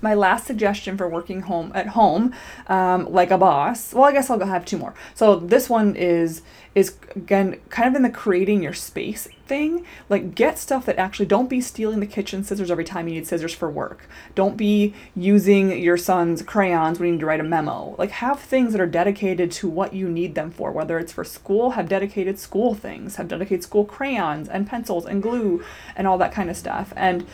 my 0.00 0.14
last 0.14 0.46
suggestion 0.46 0.96
for 0.96 1.08
working 1.08 1.42
home 1.42 1.72
at 1.74 1.88
home 1.88 2.32
um, 2.68 3.10
like 3.12 3.30
a 3.30 3.38
boss 3.38 3.92
well 3.92 4.04
i 4.04 4.12
guess 4.12 4.30
i'll 4.30 4.38
have 4.46 4.64
two 4.64 4.78
more. 4.78 4.94
So 5.14 5.36
this 5.36 5.68
one 5.68 5.96
is 5.96 6.42
is 6.74 6.94
again 7.14 7.58
kind 7.70 7.88
of 7.88 7.94
in 7.94 8.02
the 8.02 8.10
creating 8.10 8.62
your 8.62 8.74
space 8.74 9.28
thing. 9.46 9.86
Like 10.10 10.34
get 10.34 10.58
stuff 10.58 10.84
that 10.86 10.98
actually 10.98 11.24
don't 11.24 11.48
be 11.48 11.60
stealing 11.60 12.00
the 12.00 12.06
kitchen 12.06 12.44
scissors 12.44 12.70
every 12.70 12.84
time 12.84 13.08
you 13.08 13.14
need 13.14 13.26
scissors 13.26 13.54
for 13.54 13.70
work. 13.70 14.06
Don't 14.34 14.58
be 14.58 14.92
using 15.14 15.78
your 15.78 15.96
son's 15.96 16.42
crayons 16.42 16.98
when 16.98 17.06
you 17.06 17.12
need 17.14 17.20
to 17.20 17.26
write 17.26 17.40
a 17.40 17.44
memo. 17.44 17.94
Like 17.96 18.10
have 18.10 18.40
things 18.40 18.72
that 18.72 18.80
are 18.80 18.86
dedicated 18.86 19.50
to 19.52 19.68
what 19.68 19.94
you 19.94 20.08
need 20.08 20.34
them 20.34 20.50
for 20.50 20.70
whether 20.70 20.98
it's 20.98 21.12
for 21.12 21.24
school 21.24 21.70
have 21.70 21.88
dedicated 21.88 22.38
school 22.38 22.74
things 22.74 23.16
have 23.16 23.28
dedicated 23.28 23.62
school 23.62 23.86
crayons 23.86 24.48
and 24.48 24.66
pencils 24.66 25.06
and 25.06 25.22
glue 25.22 25.64
and 25.96 26.06
all 26.06 26.18
that 26.18 26.32
kind 26.32 26.50
of 26.50 26.56
stuff. 26.56 26.92
And 26.96 27.26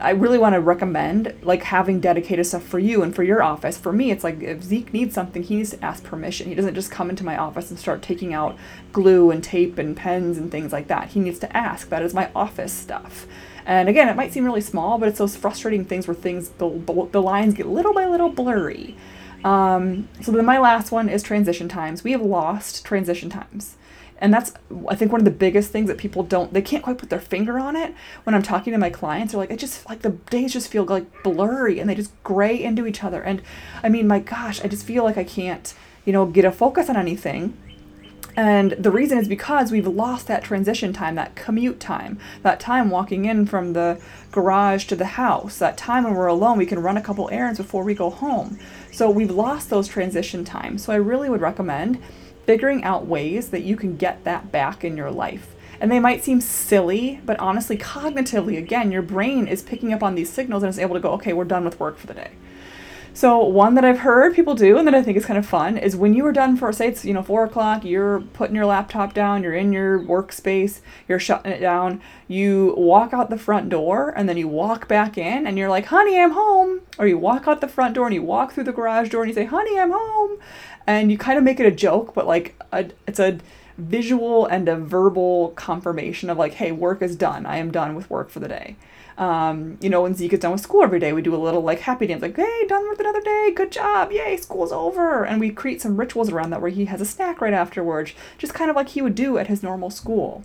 I 0.00 0.10
really 0.10 0.38
want 0.38 0.54
to 0.54 0.60
recommend 0.60 1.34
like 1.42 1.62
having 1.62 2.00
dedicated 2.00 2.46
stuff 2.46 2.62
for 2.62 2.78
you 2.78 3.02
and 3.02 3.14
for 3.14 3.22
your 3.22 3.42
office. 3.42 3.76
For 3.76 3.92
me, 3.92 4.10
it's 4.10 4.24
like 4.24 4.42
if 4.42 4.62
Zeke 4.62 4.92
needs 4.92 5.14
something, 5.14 5.42
he 5.42 5.56
needs 5.56 5.70
to 5.70 5.84
ask 5.84 6.02
permission. 6.02 6.48
He 6.48 6.54
doesn't 6.54 6.74
just 6.74 6.90
come 6.90 7.10
into 7.10 7.24
my 7.24 7.36
office 7.36 7.70
and 7.70 7.78
start 7.78 8.02
taking 8.02 8.32
out 8.32 8.56
glue 8.92 9.30
and 9.30 9.44
tape 9.44 9.78
and 9.78 9.96
pens 9.96 10.38
and 10.38 10.50
things 10.50 10.72
like 10.72 10.88
that. 10.88 11.10
He 11.10 11.20
needs 11.20 11.38
to 11.40 11.56
ask. 11.56 11.88
That 11.90 12.02
is 12.02 12.14
my 12.14 12.30
office 12.34 12.72
stuff. 12.72 13.26
And 13.66 13.88
again, 13.88 14.08
it 14.08 14.16
might 14.16 14.32
seem 14.32 14.44
really 14.44 14.62
small, 14.62 14.98
but 14.98 15.08
it's 15.08 15.18
those 15.18 15.36
frustrating 15.36 15.84
things 15.84 16.08
where 16.08 16.14
things 16.14 16.48
the, 16.58 16.66
lines 16.66 17.54
get 17.54 17.66
little 17.66 17.92
by 17.92 18.06
little 18.06 18.30
blurry. 18.30 18.96
Um, 19.44 20.08
so 20.22 20.32
then 20.32 20.44
my 20.44 20.58
last 20.58 20.90
one 20.90 21.08
is 21.08 21.22
transition 21.22 21.68
times. 21.68 22.02
We 22.02 22.12
have 22.12 22.22
lost 22.22 22.84
transition 22.84 23.30
times 23.30 23.76
and 24.20 24.32
that's 24.32 24.52
i 24.88 24.94
think 24.94 25.10
one 25.10 25.20
of 25.20 25.24
the 25.24 25.30
biggest 25.30 25.70
things 25.70 25.88
that 25.88 25.98
people 25.98 26.22
don't 26.22 26.52
they 26.52 26.62
can't 26.62 26.82
quite 26.82 26.98
put 26.98 27.10
their 27.10 27.20
finger 27.20 27.58
on 27.58 27.76
it 27.76 27.94
when 28.24 28.34
i'm 28.34 28.42
talking 28.42 28.72
to 28.72 28.78
my 28.78 28.90
clients 28.90 29.32
they're 29.32 29.40
like 29.40 29.50
it 29.50 29.58
just 29.58 29.88
like 29.88 30.02
the 30.02 30.10
days 30.30 30.52
just 30.52 30.68
feel 30.68 30.84
like 30.84 31.22
blurry 31.22 31.78
and 31.78 31.88
they 31.88 31.94
just 31.94 32.12
gray 32.22 32.60
into 32.60 32.86
each 32.86 33.02
other 33.02 33.22
and 33.22 33.42
i 33.82 33.88
mean 33.88 34.06
my 34.06 34.18
gosh 34.18 34.62
i 34.62 34.68
just 34.68 34.84
feel 34.84 35.04
like 35.04 35.16
i 35.16 35.24
can't 35.24 35.74
you 36.04 36.12
know 36.12 36.26
get 36.26 36.44
a 36.44 36.52
focus 36.52 36.88
on 36.88 36.96
anything 36.96 37.56
and 38.36 38.72
the 38.72 38.90
reason 38.90 39.18
is 39.18 39.28
because 39.28 39.72
we've 39.72 39.86
lost 39.86 40.26
that 40.28 40.44
transition 40.44 40.92
time, 40.92 41.14
that 41.16 41.34
commute 41.34 41.80
time, 41.80 42.18
that 42.42 42.60
time 42.60 42.90
walking 42.90 43.24
in 43.24 43.46
from 43.46 43.72
the 43.72 44.00
garage 44.30 44.84
to 44.86 44.96
the 44.96 45.04
house, 45.04 45.58
that 45.58 45.76
time 45.76 46.04
when 46.04 46.14
we're 46.14 46.26
alone, 46.26 46.56
we 46.58 46.66
can 46.66 46.80
run 46.80 46.96
a 46.96 47.02
couple 47.02 47.28
errands 47.30 47.58
before 47.58 47.82
we 47.82 47.94
go 47.94 48.08
home. 48.08 48.58
So 48.92 49.10
we've 49.10 49.30
lost 49.30 49.70
those 49.70 49.88
transition 49.88 50.44
times. 50.44 50.84
So 50.84 50.92
I 50.92 50.96
really 50.96 51.28
would 51.28 51.40
recommend 51.40 52.00
figuring 52.46 52.84
out 52.84 53.06
ways 53.06 53.50
that 53.50 53.62
you 53.62 53.76
can 53.76 53.96
get 53.96 54.24
that 54.24 54.50
back 54.50 54.84
in 54.84 54.96
your 54.96 55.10
life. 55.10 55.54
And 55.80 55.90
they 55.90 56.00
might 56.00 56.22
seem 56.22 56.40
silly, 56.40 57.20
but 57.24 57.38
honestly, 57.38 57.78
cognitively, 57.78 58.58
again, 58.58 58.92
your 58.92 59.02
brain 59.02 59.46
is 59.46 59.62
picking 59.62 59.92
up 59.92 60.02
on 60.02 60.14
these 60.14 60.30
signals 60.30 60.62
and 60.62 60.70
is 60.70 60.78
able 60.78 60.94
to 60.94 61.00
go, 61.00 61.12
okay, 61.12 61.32
we're 61.32 61.44
done 61.44 61.64
with 61.64 61.80
work 61.80 61.96
for 61.96 62.06
the 62.06 62.14
day. 62.14 62.32
So 63.12 63.44
one 63.44 63.74
that 63.74 63.84
I've 63.84 63.98
heard 63.98 64.34
people 64.34 64.54
do 64.54 64.78
and 64.78 64.86
that 64.86 64.94
I 64.94 65.02
think 65.02 65.16
is 65.16 65.26
kind 65.26 65.38
of 65.38 65.44
fun 65.44 65.76
is 65.76 65.96
when 65.96 66.14
you 66.14 66.24
are 66.26 66.32
done 66.32 66.56
for 66.56 66.72
say 66.72 66.88
it's 66.88 67.04
you 67.04 67.12
know 67.12 67.22
four 67.22 67.44
o'clock, 67.44 67.84
you're 67.84 68.20
putting 68.20 68.54
your 68.54 68.66
laptop 68.66 69.14
down, 69.14 69.42
you're 69.42 69.54
in 69.54 69.72
your 69.72 69.98
workspace, 69.98 70.80
you're 71.08 71.18
shutting 71.18 71.50
it 71.50 71.58
down, 71.58 72.00
you 72.28 72.72
walk 72.76 73.12
out 73.12 73.28
the 73.28 73.36
front 73.36 73.68
door 73.68 74.14
and 74.16 74.28
then 74.28 74.36
you 74.36 74.46
walk 74.46 74.86
back 74.86 75.18
in 75.18 75.46
and 75.46 75.58
you're 75.58 75.68
like, 75.68 75.86
honey, 75.86 76.20
I'm 76.20 76.30
home. 76.30 76.82
Or 76.98 77.06
you 77.06 77.18
walk 77.18 77.48
out 77.48 77.60
the 77.60 77.68
front 77.68 77.94
door 77.94 78.06
and 78.06 78.14
you 78.14 78.22
walk 78.22 78.52
through 78.52 78.64
the 78.64 78.72
garage 78.72 79.10
door 79.10 79.22
and 79.22 79.28
you 79.28 79.34
say, 79.34 79.44
honey, 79.44 79.78
I'm 79.78 79.90
home 79.90 80.38
and 80.86 81.10
you 81.10 81.18
kind 81.18 81.38
of 81.38 81.44
make 81.44 81.60
it 81.60 81.66
a 81.66 81.70
joke, 81.70 82.14
but 82.14 82.26
like 82.26 82.60
a, 82.72 82.90
it's 83.06 83.20
a 83.20 83.38
visual 83.78 84.46
and 84.46 84.68
a 84.68 84.76
verbal 84.76 85.50
confirmation 85.56 86.30
of 86.30 86.38
like, 86.38 86.54
hey, 86.54 86.72
work 86.72 87.02
is 87.02 87.16
done. 87.16 87.46
I 87.46 87.56
am 87.56 87.70
done 87.70 87.94
with 87.94 88.10
work 88.10 88.30
for 88.30 88.40
the 88.40 88.48
day. 88.48 88.76
Um, 89.18 89.76
you 89.82 89.90
know, 89.90 90.02
when 90.02 90.14
Zeke 90.14 90.32
is 90.32 90.40
done 90.40 90.52
with 90.52 90.62
school 90.62 90.82
every 90.82 90.98
day, 90.98 91.12
we 91.12 91.20
do 91.20 91.34
a 91.34 91.36
little 91.36 91.60
like 91.60 91.80
happy 91.80 92.06
dance, 92.06 92.22
like, 92.22 92.36
hey, 92.36 92.66
done 92.66 92.88
with 92.88 93.00
another 93.00 93.20
day, 93.20 93.52
good 93.54 93.70
job, 93.70 94.12
yay, 94.12 94.36
school's 94.36 94.72
over. 94.72 95.24
And 95.24 95.40
we 95.40 95.50
create 95.50 95.82
some 95.82 95.98
rituals 95.98 96.30
around 96.30 96.50
that 96.50 96.62
where 96.62 96.70
he 96.70 96.86
has 96.86 97.00
a 97.00 97.06
snack 97.06 97.40
right 97.40 97.52
afterwards, 97.52 98.14
just 98.38 98.54
kind 98.54 98.70
of 98.70 98.76
like 98.76 98.90
he 98.90 99.02
would 99.02 99.14
do 99.14 99.36
at 99.36 99.48
his 99.48 99.62
normal 99.62 99.90
school. 99.90 100.42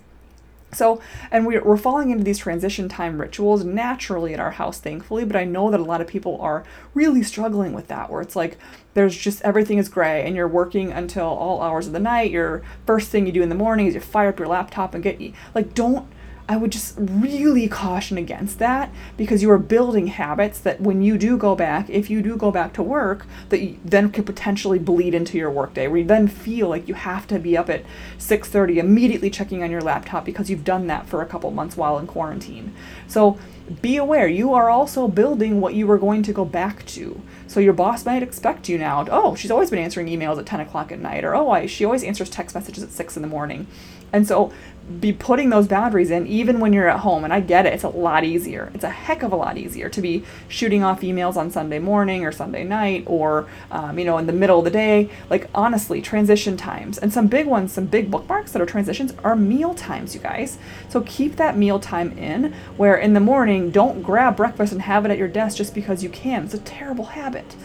So, 0.76 1.00
and 1.30 1.46
we're, 1.46 1.64
we're 1.64 1.76
falling 1.76 2.10
into 2.10 2.24
these 2.24 2.38
transition 2.38 2.88
time 2.88 3.20
rituals 3.20 3.64
naturally 3.64 4.34
at 4.34 4.40
our 4.40 4.52
house, 4.52 4.78
thankfully, 4.78 5.24
but 5.24 5.36
I 5.36 5.44
know 5.44 5.70
that 5.70 5.80
a 5.80 5.84
lot 5.84 6.00
of 6.00 6.06
people 6.06 6.38
are 6.40 6.64
really 6.94 7.22
struggling 7.22 7.72
with 7.72 7.88
that, 7.88 8.10
where 8.10 8.20
it's 8.20 8.36
like 8.36 8.58
there's 8.94 9.16
just 9.16 9.42
everything 9.42 9.78
is 9.78 9.88
gray 9.88 10.24
and 10.26 10.36
you're 10.36 10.48
working 10.48 10.92
until 10.92 11.26
all 11.26 11.62
hours 11.62 11.86
of 11.86 11.92
the 11.92 11.98
night. 11.98 12.30
Your 12.30 12.62
first 12.86 13.10
thing 13.10 13.26
you 13.26 13.32
do 13.32 13.42
in 13.42 13.48
the 13.48 13.54
morning 13.54 13.86
is 13.86 13.94
you 13.94 14.00
fire 14.00 14.28
up 14.28 14.38
your 14.38 14.48
laptop 14.48 14.94
and 14.94 15.02
get, 15.02 15.20
like, 15.54 15.74
don't 15.74 16.06
I 16.48 16.56
would 16.56 16.70
just 16.70 16.94
really 16.98 17.66
caution 17.68 18.16
against 18.16 18.60
that 18.60 18.92
because 19.16 19.42
you 19.42 19.50
are 19.50 19.58
building 19.58 20.06
habits 20.06 20.60
that 20.60 20.80
when 20.80 21.02
you 21.02 21.18
do 21.18 21.36
go 21.36 21.56
back, 21.56 21.90
if 21.90 22.08
you 22.08 22.22
do 22.22 22.36
go 22.36 22.52
back 22.52 22.72
to 22.74 22.84
work, 22.84 23.26
that 23.48 23.60
you 23.60 23.78
then 23.84 24.10
could 24.10 24.26
potentially 24.26 24.78
bleed 24.78 25.12
into 25.12 25.38
your 25.38 25.50
workday, 25.50 25.88
where 25.88 25.98
you 25.98 26.04
then 26.04 26.28
feel 26.28 26.68
like 26.68 26.86
you 26.86 26.94
have 26.94 27.26
to 27.28 27.40
be 27.40 27.56
up 27.56 27.68
at 27.68 27.84
6:30 28.18 28.76
immediately 28.76 29.28
checking 29.28 29.64
on 29.64 29.72
your 29.72 29.80
laptop 29.80 30.24
because 30.24 30.48
you've 30.48 30.64
done 30.64 30.86
that 30.86 31.06
for 31.08 31.20
a 31.20 31.26
couple 31.26 31.50
months 31.50 31.76
while 31.76 31.98
in 31.98 32.06
quarantine. 32.06 32.72
So 33.08 33.38
be 33.82 33.96
aware 33.96 34.28
you 34.28 34.54
are 34.54 34.70
also 34.70 35.08
building 35.08 35.60
what 35.60 35.74
you 35.74 35.90
are 35.90 35.98
going 35.98 36.22
to 36.22 36.32
go 36.32 36.44
back 36.44 36.86
to. 36.86 37.20
So 37.48 37.58
your 37.58 37.72
boss 37.72 38.04
might 38.04 38.22
expect 38.22 38.68
you 38.68 38.78
now. 38.78 39.04
Oh, 39.10 39.34
she's 39.34 39.50
always 39.50 39.70
been 39.70 39.80
answering 39.80 40.06
emails 40.06 40.38
at 40.38 40.46
10 40.46 40.60
o'clock 40.60 40.92
at 40.92 41.00
night, 41.00 41.24
or 41.24 41.34
oh, 41.34 41.50
I, 41.50 41.66
she 41.66 41.84
always 41.84 42.04
answers 42.04 42.30
text 42.30 42.54
messages 42.54 42.84
at 42.84 42.92
6 42.92 43.16
in 43.16 43.22
the 43.22 43.28
morning. 43.28 43.66
And 44.12 44.26
so 44.26 44.52
be 45.00 45.12
putting 45.12 45.50
those 45.50 45.66
boundaries 45.66 46.12
in 46.12 46.26
even 46.28 46.60
when 46.60 46.72
you're 46.72 46.88
at 46.88 47.00
home. 47.00 47.24
And 47.24 47.32
I 47.32 47.40
get 47.40 47.66
it, 47.66 47.72
it's 47.72 47.82
a 47.82 47.88
lot 47.88 48.22
easier. 48.22 48.70
It's 48.72 48.84
a 48.84 48.90
heck 48.90 49.24
of 49.24 49.32
a 49.32 49.36
lot 49.36 49.58
easier 49.58 49.88
to 49.88 50.00
be 50.00 50.24
shooting 50.46 50.84
off 50.84 51.00
emails 51.00 51.36
on 51.36 51.50
Sunday 51.50 51.80
morning 51.80 52.24
or 52.24 52.30
Sunday 52.30 52.62
night 52.62 53.02
or, 53.06 53.48
um, 53.72 53.98
you 53.98 54.04
know, 54.04 54.16
in 54.18 54.26
the 54.26 54.32
middle 54.32 54.60
of 54.60 54.64
the 54.64 54.70
day. 54.70 55.10
Like, 55.28 55.50
honestly, 55.54 56.00
transition 56.00 56.56
times. 56.56 56.98
And 56.98 57.12
some 57.12 57.26
big 57.26 57.46
ones, 57.46 57.72
some 57.72 57.86
big 57.86 58.10
bookmarks 58.10 58.52
that 58.52 58.62
are 58.62 58.66
transitions 58.66 59.12
are 59.24 59.34
meal 59.34 59.74
times, 59.74 60.14
you 60.14 60.20
guys. 60.20 60.56
So 60.88 61.00
keep 61.00 61.34
that 61.36 61.56
meal 61.56 61.80
time 61.80 62.16
in 62.16 62.52
where 62.76 62.96
in 62.96 63.12
the 63.12 63.20
morning, 63.20 63.70
don't 63.70 64.02
grab 64.02 64.36
breakfast 64.36 64.72
and 64.72 64.82
have 64.82 65.04
it 65.04 65.10
at 65.10 65.18
your 65.18 65.28
desk 65.28 65.56
just 65.56 65.74
because 65.74 66.04
you 66.04 66.10
can. 66.10 66.44
It's 66.44 66.54
a 66.54 66.58
terrible 66.58 67.06
habit. 67.06 67.56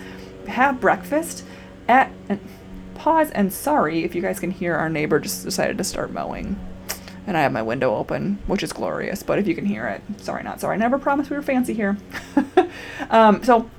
Have 0.47 0.81
breakfast 0.81 1.45
at. 1.87 2.11
Pause 3.01 3.31
and 3.31 3.51
sorry 3.51 4.03
if 4.03 4.13
you 4.13 4.21
guys 4.21 4.39
can 4.39 4.51
hear 4.51 4.75
our 4.75 4.87
neighbor 4.87 5.19
just 5.19 5.43
decided 5.43 5.75
to 5.75 5.83
start 5.83 6.11
mowing 6.11 6.55
and 7.25 7.35
I 7.35 7.41
have 7.41 7.51
my 7.51 7.61
window 7.61 7.95
open, 7.95 8.39
which 8.45 8.63
is 8.63 8.73
glorious. 8.73 9.23
But 9.23 9.39
if 9.39 9.47
you 9.47 9.55
can 9.55 9.65
hear 9.65 9.87
it, 9.87 10.01
sorry, 10.21 10.43
not 10.43 10.59
sorry. 10.59 10.75
I 10.75 10.77
never 10.77 10.97
promised 10.97 11.29
we 11.29 11.35
were 11.35 11.43
fancy 11.43 11.73
here. 11.73 11.97
um, 13.09 13.43
so 13.43 13.69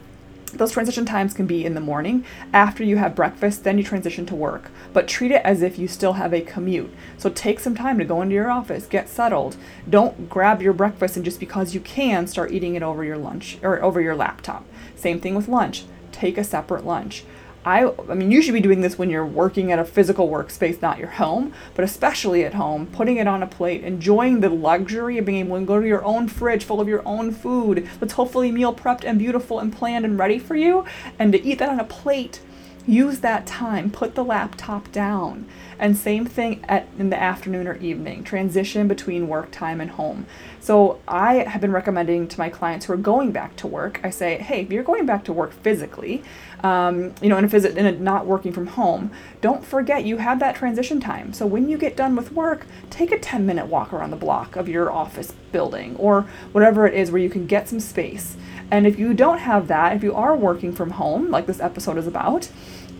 those 0.53 0.73
transition 0.73 1.05
times 1.05 1.35
can 1.35 1.47
be 1.47 1.65
in 1.65 1.75
the 1.75 1.81
morning, 1.81 2.25
after 2.53 2.85
you 2.85 2.99
have 2.99 3.15
breakfast, 3.15 3.65
then 3.65 3.79
you 3.79 3.85
transition 3.85 4.27
to 4.27 4.35
work. 4.35 4.71
But 4.93 5.09
treat 5.09 5.33
it 5.33 5.43
as 5.45 5.63
if 5.63 5.79
you 5.79 5.89
still 5.89 6.15
have 6.15 6.33
a 6.33 6.41
commute. 6.41 6.93
So 7.19 7.31
take 7.31 7.59
some 7.59 7.75
time 7.75 7.99
to 7.99 8.05
go 8.05 8.23
into 8.23 8.35
your 8.35 8.51
office, 8.51 8.87
get 8.87 9.09
settled. 9.09 9.57
Don't 9.89 10.29
grab 10.29 10.63
your 10.63 10.73
breakfast 10.73 11.17
and 11.17 11.25
just 11.25 11.41
because 11.41 11.75
you 11.75 11.81
can 11.81 12.27
start 12.27 12.53
eating 12.53 12.75
it 12.75 12.83
over 12.83 13.03
your 13.03 13.19
lunch 13.19 13.59
or 13.63 13.83
over 13.83 14.01
your 14.01 14.15
laptop. 14.15 14.65
Same 14.95 15.21
thing 15.21 15.35
with 15.35 15.49
lunch. 15.49 15.85
Take 16.13 16.39
a 16.39 16.45
separate 16.45 16.85
lunch. 16.85 17.25
I, 17.64 17.92
I 18.09 18.14
mean, 18.14 18.33
you 18.33 18.42
should 18.42 18.55
be 18.55 18.61
doing 18.61 18.81
this 18.81 18.98
when 18.98 19.09
you're 19.09 19.25
working 19.25 19.70
at 19.70 19.79
a 19.79 19.85
physical 19.85 20.29
workspace, 20.29 20.83
not 20.83 20.98
your 20.98 21.09
home, 21.09 21.55
but 21.75 21.85
especially 21.85 22.44
at 22.44 22.55
home, 22.55 22.87
putting 22.87 23.18
it 23.18 23.29
on 23.29 23.42
a 23.42 23.46
plate, 23.46 23.85
enjoying 23.85 24.40
the 24.40 24.48
luxury 24.51 25.18
of 25.18 25.25
being 25.25 25.46
able 25.46 25.61
to 25.61 25.64
go 25.64 25.81
to 25.81 25.87
your 25.87 26.05
own 26.05 26.27
fridge 26.27 26.64
full 26.64 26.81
of 26.81 26.88
your 26.88 27.07
own 27.07 27.31
food 27.31 27.88
that's 28.01 28.14
hopefully 28.14 28.51
meal 28.51 28.75
prepped 28.75 29.05
and 29.05 29.18
beautiful 29.18 29.61
and 29.61 29.72
planned 29.72 30.05
and 30.05 30.18
ready 30.18 30.40
for 30.40 30.57
you, 30.57 30.85
and 31.18 31.33
to 31.33 31.42
eat 31.42 31.61
that 31.61 31.68
on 31.68 31.79
a 31.79 31.85
plate. 31.85 32.40
Use 32.85 33.20
that 33.20 33.46
time, 33.46 33.92
put 33.92 34.16
the 34.16 34.25
laptop 34.25 34.90
down. 34.90 35.46
And 35.83 35.97
same 35.97 36.27
thing 36.27 36.64
at 36.68 36.87
in 36.97 37.11
the 37.11 37.21
afternoon 37.21 37.66
or 37.66 37.75
evening, 37.79 38.23
transition 38.23 38.87
between 38.87 39.27
work 39.27 39.51
time 39.51 39.81
and 39.81 39.90
home. 39.90 40.27
So 40.61 41.01
I 41.09 41.38
have 41.38 41.61
been 41.61 41.73
recommending 41.73 42.29
to 42.29 42.38
my 42.38 42.51
clients 42.51 42.87
who 42.87 42.92
are 42.92 42.97
going 42.97 43.33
back 43.33 43.57
to 43.57 43.66
work, 43.66 44.01
I 44.05 44.11
say, 44.11 44.38
hey, 44.38 44.61
if 44.61 44.71
you're 44.71 44.85
going 44.85 45.07
back 45.07 45.25
to 45.25 45.33
work 45.33 45.53
physically, 45.53 46.23
um, 46.62 47.16
you 47.21 47.29
know, 47.29 47.37
in 47.37 47.45
a 47.45 47.49
visit 47.49 47.77
in 47.77 47.85
a 47.85 47.90
not 47.90 48.27
working 48.27 48.53
from 48.53 48.68
home, 48.68 49.11
don't 49.40 49.64
forget 49.64 50.05
you 50.05 50.18
have 50.18 50.38
that 50.38 50.55
transition 50.55 51.01
time. 51.01 51.33
So 51.33 51.47
when 51.47 51.68
you 51.68 51.77
get 51.77 51.97
done 51.97 52.14
with 52.14 52.31
work, 52.31 52.64
take 52.88 53.11
a 53.11 53.18
10 53.18 53.45
minute 53.45 53.66
walk 53.66 53.92
around 53.92 54.11
the 54.11 54.16
block 54.16 54.55
of 54.55 54.68
your 54.68 54.92
office 54.92 55.33
building 55.51 55.97
or 55.97 56.23
whatever 56.53 56.87
it 56.87 56.95
is 56.95 57.11
where 57.11 57.21
you 57.21 57.29
can 57.29 57.45
get 57.45 57.68
some 57.68 57.81
space. 57.81 58.37
And 58.71 58.87
if 58.87 58.99
you 58.99 59.14
don't 59.14 59.38
have 59.38 59.66
that, 59.66 59.97
if 59.97 60.05
you 60.05 60.14
are 60.14 60.37
working 60.37 60.73
from 60.73 60.92
home, 60.92 61.31
like 61.31 61.47
this 61.47 61.61
episode 61.61 61.99
is 61.99 62.07
about, 62.07 62.49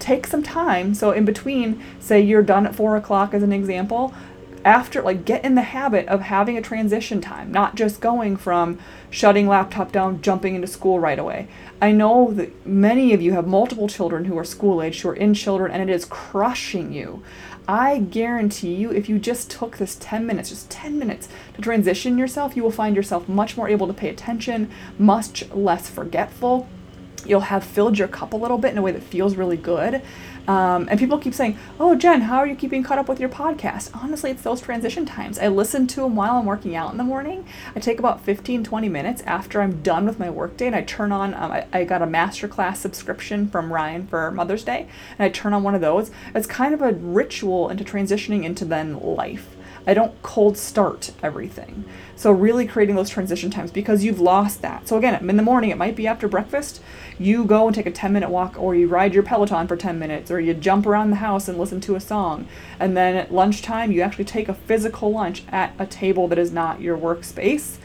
take 0.03 0.27
some 0.27 0.43
time. 0.43 0.95
So 0.95 1.13
in 1.13 1.25
between, 1.25 1.83
say 2.01 2.21
you're 2.21 2.43
done 2.43 2.67
at 2.67 2.75
four 2.75 2.97
o'clock 2.97 3.33
as 3.33 3.43
an 3.43 3.53
example, 3.53 4.13
after 4.65 5.03
like 5.03 5.25
get 5.25 5.45
in 5.45 5.55
the 5.55 5.63
habit 5.63 6.07
of 6.09 6.21
having 6.21 6.57
a 6.57 6.63
transition 6.63 7.21
time 7.21 7.51
not 7.51 7.75
just 7.75 8.01
going 8.01 8.37
from 8.37 8.79
shutting 9.11 9.47
laptop 9.49 9.91
down 9.91 10.21
jumping 10.23 10.55
into 10.55 10.67
school 10.67 11.01
right 11.01 11.19
away 11.19 11.49
i 11.81 11.91
know 11.91 12.33
that 12.33 12.65
many 12.67 13.13
of 13.13 13.21
you 13.21 13.33
have 13.33 13.47
multiple 13.47 13.89
children 13.89 14.25
who 14.27 14.39
are 14.39 14.45
school 14.45 14.81
age 14.81 15.01
who 15.01 15.09
are 15.09 15.17
in 15.17 15.35
children 15.35 15.71
and 15.71 15.83
it 15.83 15.93
is 15.93 16.05
crushing 16.05 16.93
you 16.93 17.23
i 17.67 17.99
guarantee 17.99 18.75
you 18.75 18.93
if 18.93 19.09
you 19.09 19.19
just 19.19 19.51
took 19.51 19.79
this 19.79 19.97
10 20.01 20.27
minutes 20.27 20.51
just 20.51 20.71
10 20.71 20.99
minutes 20.99 21.29
to 21.55 21.61
transition 21.61 22.17
yourself 22.17 22.55
you 22.57 22.63
will 22.63 22.71
find 22.71 22.95
yourself 22.95 23.29
much 23.29 23.57
more 23.57 23.69
able 23.69 23.87
to 23.87 23.93
pay 23.93 24.09
attention 24.09 24.71
much 24.99 25.49
less 25.51 25.91
forgetful 25.91 26.69
you'll 27.27 27.41
have 27.41 27.65
filled 27.65 27.99
your 27.99 28.09
cup 28.09 28.33
a 28.33 28.37
little 28.37 28.59
bit 28.59 28.73
in 28.73 28.79
a 28.79 28.83
way 28.83 28.93
that 28.93 29.03
feels 29.03 29.37
really 29.37 29.57
good 29.57 30.03
um, 30.49 30.89
and 30.91 30.99
people 30.99 31.19
keep 31.19 31.35
saying, 31.35 31.57
Oh, 31.79 31.95
Jen, 31.95 32.23
how 32.23 32.39
are 32.39 32.47
you 32.47 32.57
keeping 32.57 32.83
caught 32.83 32.99
up 32.99 33.09
with 33.09 33.21
your 33.21 33.29
podcast? 33.29 33.91
Honestly, 33.95 34.31
it's 34.31 34.43
those 34.43 34.61
transition 34.61 35.07
times. 35.07 35.39
I 35.39 35.49
listen 35.49 35.87
to 35.89 36.01
them 36.01 36.17
while 36.17 36.37
I'm 36.37 36.47
working 36.47 36.75
out 36.75 36.91
in 36.91 36.99
the 36.99 37.05
morning. 37.05 37.47
I 37.77 37.81
take 37.81 37.99
about 37.99 38.25
15, 38.25 38.65
20 38.65 38.89
minutes 38.89 39.23
after 39.23 39.63
I'm 39.63 39.83
done 39.83 40.05
with 40.05 40.19
my 40.19 40.31
workday 40.31 40.67
and 40.67 40.75
I 40.75 40.83
turn 40.83 41.13
on, 41.13 41.35
um, 41.35 41.53
I, 41.53 41.67
I 41.73 41.85
got 41.85 42.03
a 42.03 42.07
masterclass 42.07 42.77
subscription 42.77 43.49
from 43.49 43.73
Ryan 43.73 44.07
for 44.07 44.31
Mother's 44.33 44.65
Day, 44.65 44.89
and 45.19 45.25
I 45.25 45.29
turn 45.29 45.55
on 45.55 45.63
one 45.63 45.75
of 45.75 45.81
those. 45.81 46.11
It's 46.35 46.47
kind 46.47 46.75
of 46.75 46.83
a 46.83 46.93
ritual 46.93 47.69
into 47.69 47.85
transitioning 47.85 48.45
into 48.45 48.65
then 48.65 48.99
life. 49.01 49.57
I 49.87 49.95
don't 49.95 50.21
cold 50.23 50.57
start 50.57 51.11
everything. 51.23 51.85
So 52.15 52.31
really 52.31 52.67
creating 52.67 52.95
those 52.95 53.11
transition 53.11 53.51
times 53.51 53.73
because 53.73 54.05
you've 54.05 54.21
lost 54.21 54.63
that. 54.63 54.87
So 54.87 54.97
again, 54.97 55.29
in 55.29 55.37
the 55.37 55.43
morning, 55.43 55.71
it 55.71 55.79
might 55.79 55.97
be 55.97 56.07
after 56.07 56.29
breakfast. 56.29 56.81
You 57.19 57.45
go 57.45 57.67
and 57.67 57.75
take 57.75 57.87
a 57.87 57.91
10 57.91 58.13
minute 58.13 58.31
walk, 58.31 58.59
or 58.59 58.75
you 58.75 58.89
ride 58.89 59.15
your 59.15 59.23
Peloton 59.23 59.67
for 59.67 59.77
10 59.77 59.99
minutes, 59.99 60.31
or 60.31 60.41
you 60.41 60.55
jump 60.55 60.87
around 60.87 61.11
the 61.11 61.17
house 61.17 61.49
and 61.49 61.59
listen 61.59 61.81
to 61.83 61.95
a 61.95 62.01
song. 62.01 62.47
And 62.81 62.97
then 62.97 63.17
at 63.17 63.33
lunchtime, 63.33 63.93
you 63.93 64.01
actually 64.01 64.25
take 64.25 64.49
a 64.49 64.55
physical 64.55 65.13
lunch 65.13 65.43
at 65.49 65.75
a 65.79 65.87
table 65.87 66.29
that 66.29 66.39
is 66.39 66.53
not 66.53 66.81
your 66.81 66.97
workspace. 66.97 67.77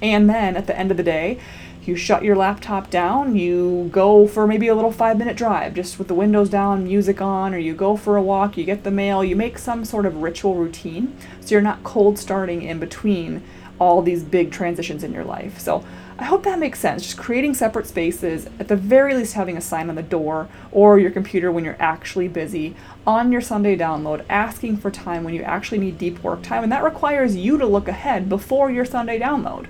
And 0.00 0.28
then 0.28 0.56
at 0.56 0.66
the 0.66 0.76
end 0.76 0.90
of 0.90 0.96
the 0.96 1.02
day, 1.02 1.38
you 1.84 1.96
shut 1.96 2.22
your 2.22 2.36
laptop 2.36 2.90
down, 2.90 3.34
you 3.34 3.88
go 3.92 4.26
for 4.28 4.46
maybe 4.46 4.68
a 4.68 4.74
little 4.74 4.92
five 4.92 5.18
minute 5.18 5.36
drive 5.36 5.74
just 5.74 5.98
with 5.98 6.06
the 6.06 6.14
windows 6.14 6.48
down, 6.48 6.84
music 6.84 7.20
on, 7.20 7.52
or 7.54 7.58
you 7.58 7.74
go 7.74 7.96
for 7.96 8.16
a 8.16 8.22
walk, 8.22 8.56
you 8.56 8.64
get 8.64 8.84
the 8.84 8.90
mail, 8.90 9.24
you 9.24 9.34
make 9.34 9.58
some 9.58 9.84
sort 9.84 10.06
of 10.06 10.22
ritual 10.22 10.54
routine 10.54 11.16
so 11.40 11.54
you're 11.54 11.60
not 11.60 11.82
cold 11.82 12.18
starting 12.18 12.62
in 12.62 12.78
between 12.78 13.42
all 13.80 14.00
these 14.00 14.22
big 14.22 14.52
transitions 14.52 15.02
in 15.02 15.12
your 15.12 15.24
life. 15.24 15.58
So 15.58 15.84
I 16.18 16.24
hope 16.24 16.44
that 16.44 16.58
makes 16.58 16.78
sense. 16.78 17.02
Just 17.02 17.16
creating 17.16 17.54
separate 17.54 17.86
spaces, 17.86 18.46
at 18.58 18.68
the 18.68 18.76
very 18.76 19.14
least, 19.14 19.34
having 19.34 19.56
a 19.56 19.60
sign 19.60 19.88
on 19.88 19.94
the 19.94 20.02
door 20.02 20.48
or 20.70 20.98
your 20.98 21.10
computer 21.10 21.50
when 21.50 21.64
you're 21.64 21.76
actually 21.80 22.28
busy, 22.28 22.76
on 23.06 23.32
your 23.32 23.40
Sunday 23.40 23.76
download, 23.76 24.24
asking 24.28 24.76
for 24.76 24.90
time 24.90 25.24
when 25.24 25.34
you 25.34 25.42
actually 25.42 25.78
need 25.78 25.98
deep 25.98 26.22
work 26.22 26.42
time. 26.42 26.62
And 26.62 26.72
that 26.72 26.84
requires 26.84 27.34
you 27.36 27.56
to 27.58 27.66
look 27.66 27.88
ahead 27.88 28.28
before 28.28 28.70
your 28.70 28.84
Sunday 28.84 29.18
download 29.18 29.66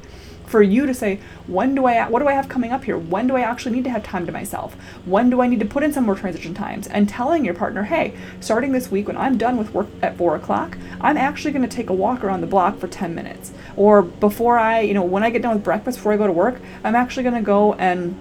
for 0.52 0.62
you 0.62 0.84
to 0.84 0.92
say, 0.92 1.18
when 1.46 1.74
do 1.74 1.86
I, 1.86 2.08
what 2.08 2.20
do 2.20 2.28
I 2.28 2.34
have 2.34 2.46
coming 2.46 2.72
up 2.72 2.84
here? 2.84 2.98
When 2.98 3.26
do 3.26 3.36
I 3.36 3.40
actually 3.40 3.74
need 3.74 3.84
to 3.84 3.90
have 3.90 4.04
time 4.04 4.26
to 4.26 4.32
myself? 4.32 4.74
When 5.06 5.30
do 5.30 5.40
I 5.40 5.46
need 5.46 5.60
to 5.60 5.66
put 5.66 5.82
in 5.82 5.94
some 5.94 6.04
more 6.04 6.14
transition 6.14 6.52
times? 6.52 6.86
And 6.86 7.08
telling 7.08 7.42
your 7.42 7.54
partner, 7.54 7.84
hey, 7.84 8.14
starting 8.38 8.72
this 8.72 8.90
week 8.90 9.08
when 9.08 9.16
I'm 9.16 9.38
done 9.38 9.56
with 9.56 9.72
work 9.72 9.88
at 10.02 10.18
four 10.18 10.36
o'clock, 10.36 10.76
I'm 11.00 11.16
actually 11.16 11.52
going 11.52 11.68
to 11.68 11.74
take 11.74 11.88
a 11.88 11.94
walk 11.94 12.22
around 12.22 12.42
the 12.42 12.46
block 12.46 12.78
for 12.78 12.86
10 12.86 13.14
minutes. 13.14 13.52
Or 13.76 14.02
before 14.02 14.58
I, 14.58 14.80
you 14.80 14.92
know, 14.92 15.02
when 15.02 15.24
I 15.24 15.30
get 15.30 15.40
done 15.40 15.54
with 15.54 15.64
breakfast, 15.64 15.98
before 15.98 16.12
I 16.12 16.18
go 16.18 16.26
to 16.26 16.32
work, 16.32 16.60
I'm 16.84 16.94
actually 16.94 17.22
going 17.22 17.36
to 17.36 17.42
go 17.42 17.72
and 17.74 18.14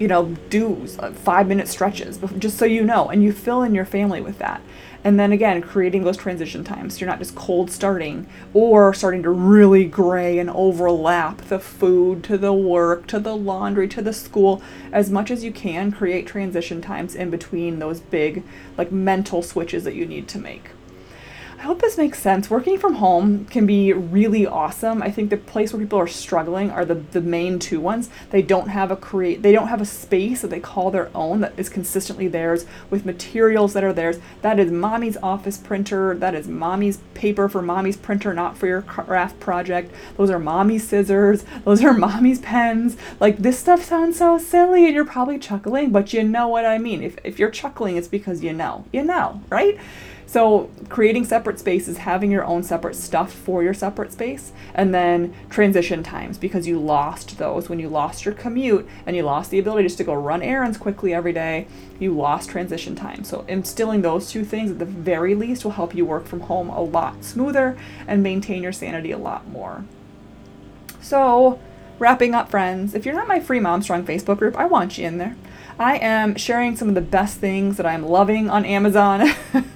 you 0.00 0.08
know, 0.08 0.34
do 0.48 0.86
five 0.86 1.46
minute 1.46 1.68
stretches, 1.68 2.18
just 2.38 2.58
so 2.58 2.64
you 2.64 2.82
know, 2.82 3.10
and 3.10 3.22
you 3.22 3.32
fill 3.32 3.62
in 3.62 3.74
your 3.74 3.84
family 3.84 4.20
with 4.20 4.38
that. 4.38 4.62
And 5.04 5.18
then 5.18 5.32
again, 5.32 5.62
creating 5.62 6.04
those 6.04 6.16
transition 6.16 6.64
times. 6.64 6.94
So 6.94 7.00
you're 7.00 7.08
not 7.08 7.18
just 7.18 7.34
cold 7.34 7.70
starting 7.70 8.26
or 8.52 8.92
starting 8.92 9.22
to 9.22 9.30
really 9.30 9.84
gray 9.84 10.38
and 10.38 10.50
overlap 10.50 11.38
the 11.42 11.58
food 11.58 12.24
to 12.24 12.36
the 12.36 12.52
work 12.52 13.06
to 13.08 13.18
the 13.18 13.36
laundry 13.36 13.88
to 13.88 14.02
the 14.02 14.12
school. 14.12 14.62
As 14.92 15.10
much 15.10 15.30
as 15.30 15.44
you 15.44 15.52
can, 15.52 15.92
create 15.92 16.26
transition 16.26 16.82
times 16.82 17.14
in 17.14 17.30
between 17.30 17.78
those 17.78 18.00
big, 18.00 18.42
like 18.76 18.90
mental 18.90 19.42
switches 19.42 19.84
that 19.84 19.94
you 19.94 20.06
need 20.06 20.28
to 20.28 20.38
make. 20.38 20.70
I 21.60 21.64
hope 21.64 21.82
this 21.82 21.98
makes 21.98 22.18
sense. 22.18 22.48
Working 22.48 22.78
from 22.78 22.94
home 22.94 23.44
can 23.44 23.66
be 23.66 23.92
really 23.92 24.46
awesome. 24.46 25.02
I 25.02 25.10
think 25.10 25.28
the 25.28 25.36
place 25.36 25.74
where 25.74 25.82
people 25.82 25.98
are 25.98 26.06
struggling 26.06 26.70
are 26.70 26.86
the, 26.86 26.94
the 26.94 27.20
main 27.20 27.58
two 27.58 27.78
ones. 27.78 28.08
They 28.30 28.40
don't 28.40 28.68
have 28.68 28.90
a 28.90 28.96
create 28.96 29.42
they 29.42 29.52
don't 29.52 29.68
have 29.68 29.82
a 29.82 29.84
space 29.84 30.40
that 30.40 30.48
they 30.48 30.58
call 30.58 30.90
their 30.90 31.10
own 31.14 31.40
that 31.42 31.52
is 31.58 31.68
consistently 31.68 32.28
theirs 32.28 32.64
with 32.88 33.04
materials 33.04 33.74
that 33.74 33.84
are 33.84 33.92
theirs. 33.92 34.20
That 34.40 34.58
is 34.58 34.72
mommy's 34.72 35.18
office 35.22 35.58
printer, 35.58 36.14
that 36.14 36.34
is 36.34 36.48
mommy's 36.48 36.96
paper 37.12 37.46
for 37.46 37.60
mommy's 37.60 37.98
printer, 37.98 38.32
not 38.32 38.56
for 38.56 38.66
your 38.66 38.80
craft 38.80 39.38
project. 39.38 39.92
Those 40.16 40.30
are 40.30 40.38
mommy's 40.38 40.88
scissors, 40.88 41.44
those 41.66 41.84
are 41.84 41.92
mommy's 42.08 42.38
pens. 42.38 42.96
Like 43.20 43.36
this 43.36 43.58
stuff 43.58 43.84
sounds 43.84 44.16
so 44.16 44.38
silly 44.38 44.86
and 44.86 44.94
you're 44.94 45.04
probably 45.04 45.38
chuckling, 45.38 45.90
but 45.90 46.14
you 46.14 46.24
know 46.24 46.48
what 46.48 46.64
I 46.64 46.78
mean. 46.78 47.02
If 47.02 47.18
if 47.22 47.38
you're 47.38 47.50
chuckling, 47.50 47.98
it's 47.98 48.08
because 48.08 48.42
you 48.42 48.54
know. 48.54 48.86
You 48.94 49.04
know, 49.04 49.42
right? 49.50 49.78
So, 50.30 50.70
creating 50.88 51.24
separate 51.24 51.58
spaces, 51.58 51.98
having 51.98 52.30
your 52.30 52.44
own 52.44 52.62
separate 52.62 52.94
stuff 52.94 53.32
for 53.32 53.64
your 53.64 53.74
separate 53.74 54.12
space, 54.12 54.52
and 54.74 54.94
then 54.94 55.34
transition 55.48 56.04
times 56.04 56.38
because 56.38 56.68
you 56.68 56.78
lost 56.78 57.36
those 57.38 57.68
when 57.68 57.80
you 57.80 57.88
lost 57.88 58.24
your 58.24 58.34
commute 58.34 58.88
and 59.06 59.16
you 59.16 59.24
lost 59.24 59.50
the 59.50 59.58
ability 59.58 59.88
just 59.88 59.98
to 59.98 60.04
go 60.04 60.14
run 60.14 60.40
errands 60.40 60.78
quickly 60.78 61.12
every 61.12 61.32
day. 61.32 61.66
You 61.98 62.16
lost 62.16 62.48
transition 62.48 62.94
time. 62.94 63.24
So, 63.24 63.44
instilling 63.48 64.02
those 64.02 64.30
two 64.30 64.44
things 64.44 64.70
at 64.70 64.78
the 64.78 64.84
very 64.84 65.34
least 65.34 65.64
will 65.64 65.72
help 65.72 65.96
you 65.96 66.04
work 66.04 66.26
from 66.26 66.42
home 66.42 66.70
a 66.70 66.80
lot 66.80 67.24
smoother 67.24 67.76
and 68.06 68.22
maintain 68.22 68.62
your 68.62 68.70
sanity 68.70 69.10
a 69.10 69.18
lot 69.18 69.48
more. 69.48 69.84
So, 71.00 71.58
wrapping 71.98 72.36
up, 72.36 72.52
friends, 72.52 72.94
if 72.94 73.04
you're 73.04 73.16
not 73.16 73.26
my 73.26 73.40
free 73.40 73.58
Mom 73.58 73.82
Strong 73.82 74.04
Facebook 74.04 74.38
group, 74.38 74.54
I 74.54 74.66
want 74.66 74.96
you 74.96 75.08
in 75.08 75.18
there. 75.18 75.34
I 75.80 75.96
am 75.96 76.36
sharing 76.36 76.76
some 76.76 76.90
of 76.90 76.94
the 76.94 77.00
best 77.00 77.38
things 77.38 77.78
that 77.78 77.86
I'm 77.86 78.04
loving 78.04 78.50
on 78.50 78.66
Amazon. 78.66 79.22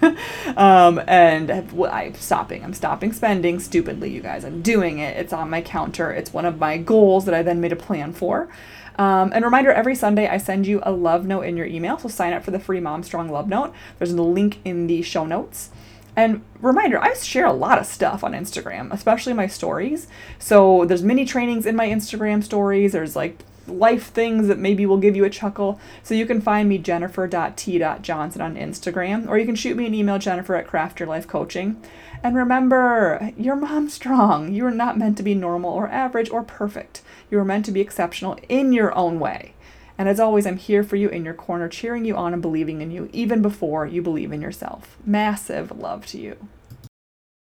um, 0.55 1.01
and 1.09 1.51
I'm 1.51 2.15
stopping. 2.17 2.63
I'm 2.63 2.75
stopping 2.75 3.15
spending 3.15 3.59
stupidly, 3.59 4.11
you 4.11 4.21
guys. 4.21 4.45
I'm 4.45 4.61
doing 4.61 4.99
it. 4.99 5.17
It's 5.17 5.33
on 5.33 5.49
my 5.49 5.63
counter. 5.63 6.13
It's 6.13 6.31
one 6.31 6.45
of 6.45 6.59
my 6.59 6.77
goals 6.77 7.25
that 7.25 7.33
I 7.33 7.41
then 7.41 7.63
made 7.63 7.73
a 7.73 7.77
plan 7.77 8.13
for. 8.13 8.51
Um, 8.99 9.33
and 9.35 9.47
reminder 9.47 9.73
every 9.73 9.95
Sunday 9.95 10.29
I 10.29 10.37
send 10.37 10.67
you 10.67 10.81
a 10.83 10.93
love 10.93 11.25
note 11.25 11.47
in 11.47 11.57
your 11.57 11.65
email. 11.65 11.97
So 11.97 12.09
sign 12.09 12.35
up 12.35 12.45
for 12.45 12.51
the 12.51 12.61
free 12.61 12.81
Mom 12.81 13.03
Strong 13.03 13.31
love 13.31 13.49
note. 13.49 13.73
There's 13.99 14.13
a 14.13 14.23
link 14.23 14.59
in 14.63 14.89
the 14.89 15.01
show 15.01 15.25
notes. 15.25 15.71
And 16.15 16.43
reminder, 16.61 17.01
I 17.01 17.15
share 17.15 17.47
a 17.47 17.53
lot 17.55 17.79
of 17.79 17.87
stuff 17.87 18.23
on 18.23 18.35
Instagram, 18.35 18.93
especially 18.93 19.33
my 19.33 19.47
stories. 19.47 20.07
So 20.39 20.85
there's 20.85 21.03
mini 21.03 21.25
trainings 21.25 21.65
in 21.65 21.75
my 21.75 21.89
Instagram 21.89 22.45
stories. 22.45 22.93
There's 22.93 23.17
like 23.17 23.39
life 23.67 24.07
things 24.09 24.49
that 24.49 24.59
maybe 24.59 24.87
will 24.87 24.99
give 24.99 25.17
you 25.17 25.25
a 25.25 25.31
chuckle. 25.31 25.81
So 26.03 26.15
you 26.15 26.27
can 26.27 26.41
find 26.41 26.69
me 26.69 26.79
jennifer.t.johnson 26.79 28.41
on 28.41 28.57
Instagram, 28.57 29.29
or 29.29 29.39
you 29.39 29.47
can 29.47 29.55
shoot 29.55 29.77
me 29.77 29.87
an 29.87 29.95
email, 29.95 30.19
jennifer 30.19 30.55
at 30.55 30.67
Craft 30.67 31.01
Your 31.01 31.09
Life 31.09 31.27
Coaching. 31.27 31.81
And 32.23 32.37
remember, 32.37 33.33
your 33.37 33.57
mom's 33.57 33.95
strong. 33.95 34.53
You 34.53 34.65
are 34.67 34.71
not 34.71 34.99
meant 34.99 35.17
to 35.19 35.23
be 35.23 35.35
normal 35.35 35.73
or 35.73 35.89
average 35.89 36.31
or 36.31 36.43
perfect. 36.43 37.03
You 37.31 37.39
are 37.39 37.45
meant 37.45 37.67
to 37.67 37.73
be 37.73 37.81
exceptional 37.81 38.39
in 38.49 38.73
your 38.73 38.97
own 38.97 39.21
way. 39.21 39.53
And 39.97 40.09
as 40.09 40.19
always, 40.19 40.47
I'm 40.47 40.57
here 40.57 40.83
for 40.83 40.97
you 40.97 41.09
in 41.09 41.25
your 41.25 41.35
corner, 41.35 41.69
cheering 41.69 42.05
you 42.05 42.17
on 42.17 42.33
and 42.33 42.43
believing 42.43 42.81
in 42.81 42.91
you, 42.91 43.09
even 43.13 43.43
before 43.43 43.87
you 43.87 44.03
believe 44.03 44.33
in 44.33 44.43
yourself. 44.43 44.97
Massive 45.05 45.71
love 45.79 46.07
to 46.07 46.19
you. 46.19 46.37